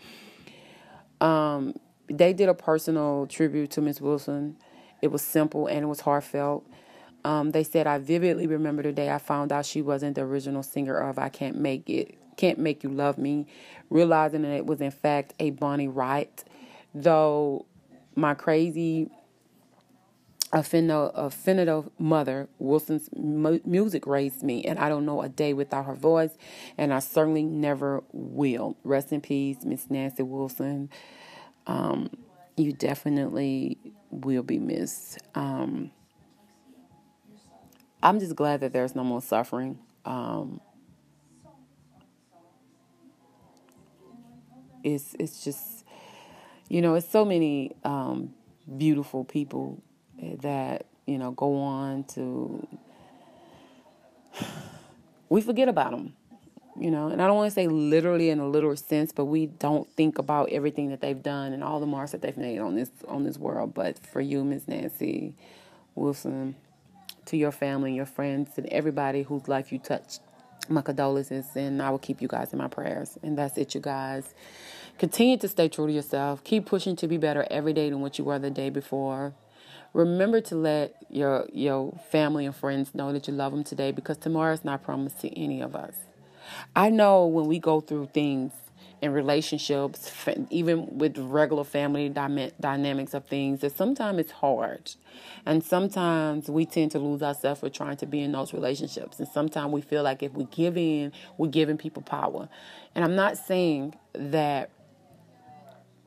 [1.21, 1.75] Um,
[2.09, 4.57] they did a personal tribute to Miss Wilson.
[5.03, 6.67] It was simple and it was heartfelt.
[7.27, 10.63] Um, they said I vividly remember the day I found out she wasn't the original
[10.63, 13.47] singer of "I Can't Make It." Can't Make You Love Me,
[13.91, 16.45] realizing that it was in fact a Bonnie Raitt.
[16.95, 17.67] Though
[18.15, 19.11] my crazy
[20.53, 26.37] affinito mother, Wilson's music raised me, and I don't know a day without her voice,
[26.79, 28.77] and I certainly never will.
[28.85, 30.91] Rest in peace, Miss Nancy Wilson.
[31.67, 32.11] Um,
[32.57, 33.79] you definitely
[34.11, 35.19] will be missed.
[35.35, 35.91] Um,
[38.03, 39.79] I'm just glad that there's no more suffering.
[40.05, 40.61] Um,
[44.87, 45.85] it's it's just
[46.69, 48.33] you know it's so many um,
[48.77, 49.83] beautiful people
[50.41, 52.67] that you know go on to
[55.29, 56.15] we forget about them
[56.79, 59.47] you know and i don't want to say literally in a literal sense but we
[59.47, 62.75] don't think about everything that they've done and all the marks that they've made on
[62.77, 65.35] this on this world but for you miss nancy
[65.95, 66.55] wilson
[67.27, 70.21] to your family, and your friends, and everybody whose life you touched.
[70.69, 73.19] My condolences, and I will keep you guys in my prayers.
[73.23, 74.35] And that's it, you guys.
[74.99, 76.43] Continue to stay true to yourself.
[76.43, 79.35] Keep pushing to be better every day than what you were the day before.
[79.93, 84.17] Remember to let your your family and friends know that you love them today because
[84.17, 85.95] tomorrow is not promised to any of us.
[86.75, 88.53] I know when we go through things
[89.07, 90.13] in relationships,
[90.51, 94.93] even with regular family dynamics of things, that sometimes it's hard.
[95.47, 99.19] And sometimes we tend to lose ourselves for trying to be in those relationships.
[99.19, 102.49] And sometimes we feel like if we give in, we're giving people power.
[102.95, 104.71] And I'm not saying that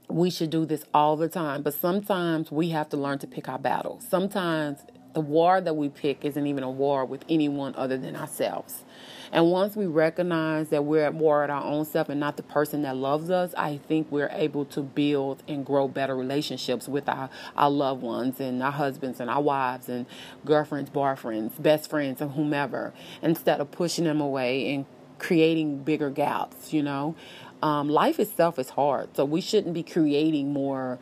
[0.09, 3.47] we should do this all the time, but sometimes we have to learn to pick
[3.47, 4.05] our battles.
[4.07, 4.79] Sometimes
[5.13, 8.83] the war that we pick isn't even a war with anyone other than ourselves.
[9.31, 12.43] And once we recognize that we're at war with our own self and not the
[12.43, 17.07] person that loves us, I think we're able to build and grow better relationships with
[17.07, 20.07] our, our loved ones and our husbands and our wives and
[20.45, 22.91] girlfriends, boyfriends, best friends, and whomever,
[23.21, 24.85] instead of pushing them away and
[25.19, 27.15] creating bigger gaps, you know.
[27.61, 30.97] Um, life itself is hard, so we shouldn't be creating more,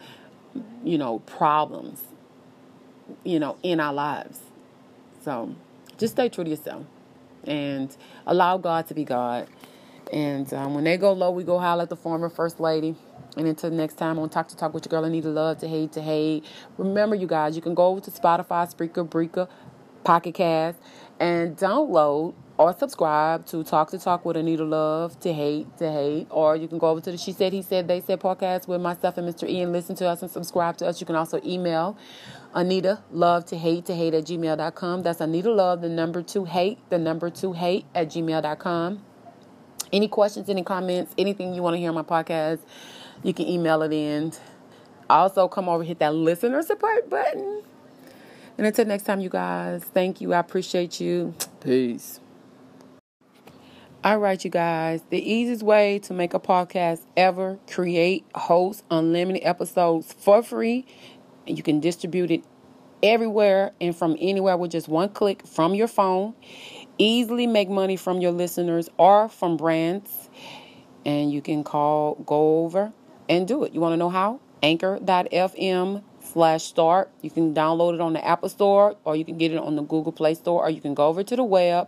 [0.83, 2.01] you know, problems,
[3.23, 4.39] you know, in our lives.
[5.23, 5.55] So
[5.97, 6.85] just stay true to yourself
[7.43, 7.95] and
[8.25, 9.47] allow God to be God.
[10.11, 12.95] And um, when they go low, we go high like the former First Lady.
[13.35, 15.91] And until next time on Talk That Talk with your girl, Anita love to hate
[15.93, 16.45] to hate.
[16.77, 19.47] Remember, you guys, you can go over to Spotify, Spreaker, Breaker,
[20.03, 20.79] Pocket Cast,
[21.19, 26.27] and download or subscribe to Talk That Talk with Anita Love to hate to hate.
[26.31, 28.81] Or you can go over to the She Said, He Said, They Said podcast with
[28.81, 29.47] myself and Mr.
[29.47, 29.71] Ian.
[29.71, 30.99] Listen to us and subscribe to us.
[30.99, 31.97] You can also email
[32.57, 35.03] Anita Love to Hate to Hate at gmail.com.
[35.03, 38.99] That's Anita Love, the number two hate, the number two hate at gmail.com.
[39.93, 42.59] Any questions, any comments, anything you want to hear on my podcast,
[43.21, 44.33] you can email it in.
[45.07, 47.61] Also, come over, hit that listener support button.
[48.57, 50.33] And until next time, you guys, thank you.
[50.33, 51.35] I appreciate you.
[51.61, 52.19] Peace.
[54.03, 55.03] All right, you guys.
[55.09, 60.85] The easiest way to make a podcast ever create, host unlimited episodes for free.
[61.49, 62.43] You can distribute it
[63.03, 66.33] everywhere and from anywhere with just one click from your phone.
[66.97, 70.29] Easily make money from your listeners or from brands.
[71.05, 72.91] And you can call, go over
[73.29, 73.73] and do it.
[73.73, 74.39] You want to know how?
[74.63, 77.09] Anchor.fm slash start.
[77.21, 79.83] You can download it on the Apple Store or you can get it on the
[79.83, 81.87] Google Play Store or you can go over to the web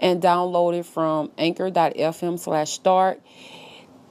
[0.00, 3.20] and download it from anchor.fm slash start.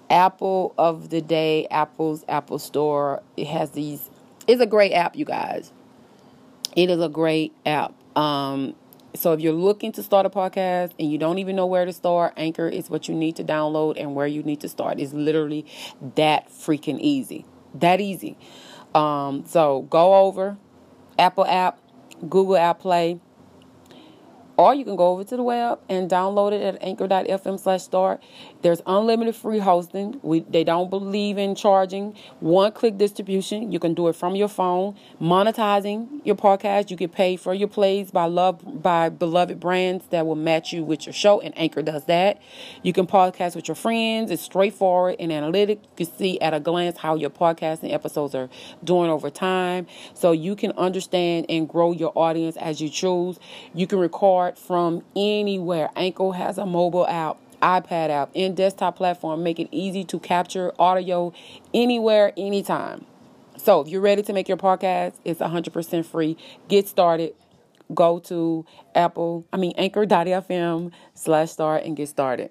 [0.10, 3.24] Apple of the day, Apple's Apple Store.
[3.36, 4.10] It has these,
[4.48, 5.72] it's a great app, you guys.
[6.76, 7.94] It is a great app.
[8.18, 8.76] Um,
[9.16, 11.94] so if you're looking to start a podcast and you don't even know where to
[11.94, 15.00] start, Anchor is what you need to download and where you need to start.
[15.00, 15.66] It's literally
[16.16, 17.46] that freaking easy.
[17.74, 18.38] That easy.
[18.94, 20.58] Um, so go over
[21.18, 21.80] Apple app,
[22.28, 23.20] Google App Play,
[24.58, 28.22] or you can go over to the web and download it at anchor.fm slash start.
[28.62, 30.20] There's unlimited free hosting.
[30.24, 33.72] We, they don't believe in charging one click distribution.
[33.72, 34.96] You can do it from your phone.
[35.22, 36.90] Monetizing your podcast.
[36.90, 40.84] You get paid for your plays by love by beloved brands that will match you
[40.84, 42.42] with your show, and Anchor does that.
[42.84, 44.32] You can podcast with your friends.
[44.32, 45.80] It's straightforward and analytic.
[45.84, 48.50] You can see at a glance how your podcasting episodes are
[48.84, 49.88] doing over time.
[50.14, 53.40] So you can understand and grow your audience as you choose.
[53.74, 55.90] You can record from anywhere.
[55.96, 60.72] Anchor has a mobile app, iPad app, and desktop platform, make it easy to capture
[60.80, 61.34] audio
[61.74, 63.06] anywhere, anytime.
[63.58, 66.38] So if you're ready to make your podcast, it's 100% free.
[66.68, 67.34] Get started.
[67.94, 72.50] Go to Apple, I mean Anchor.fm slash start and get started.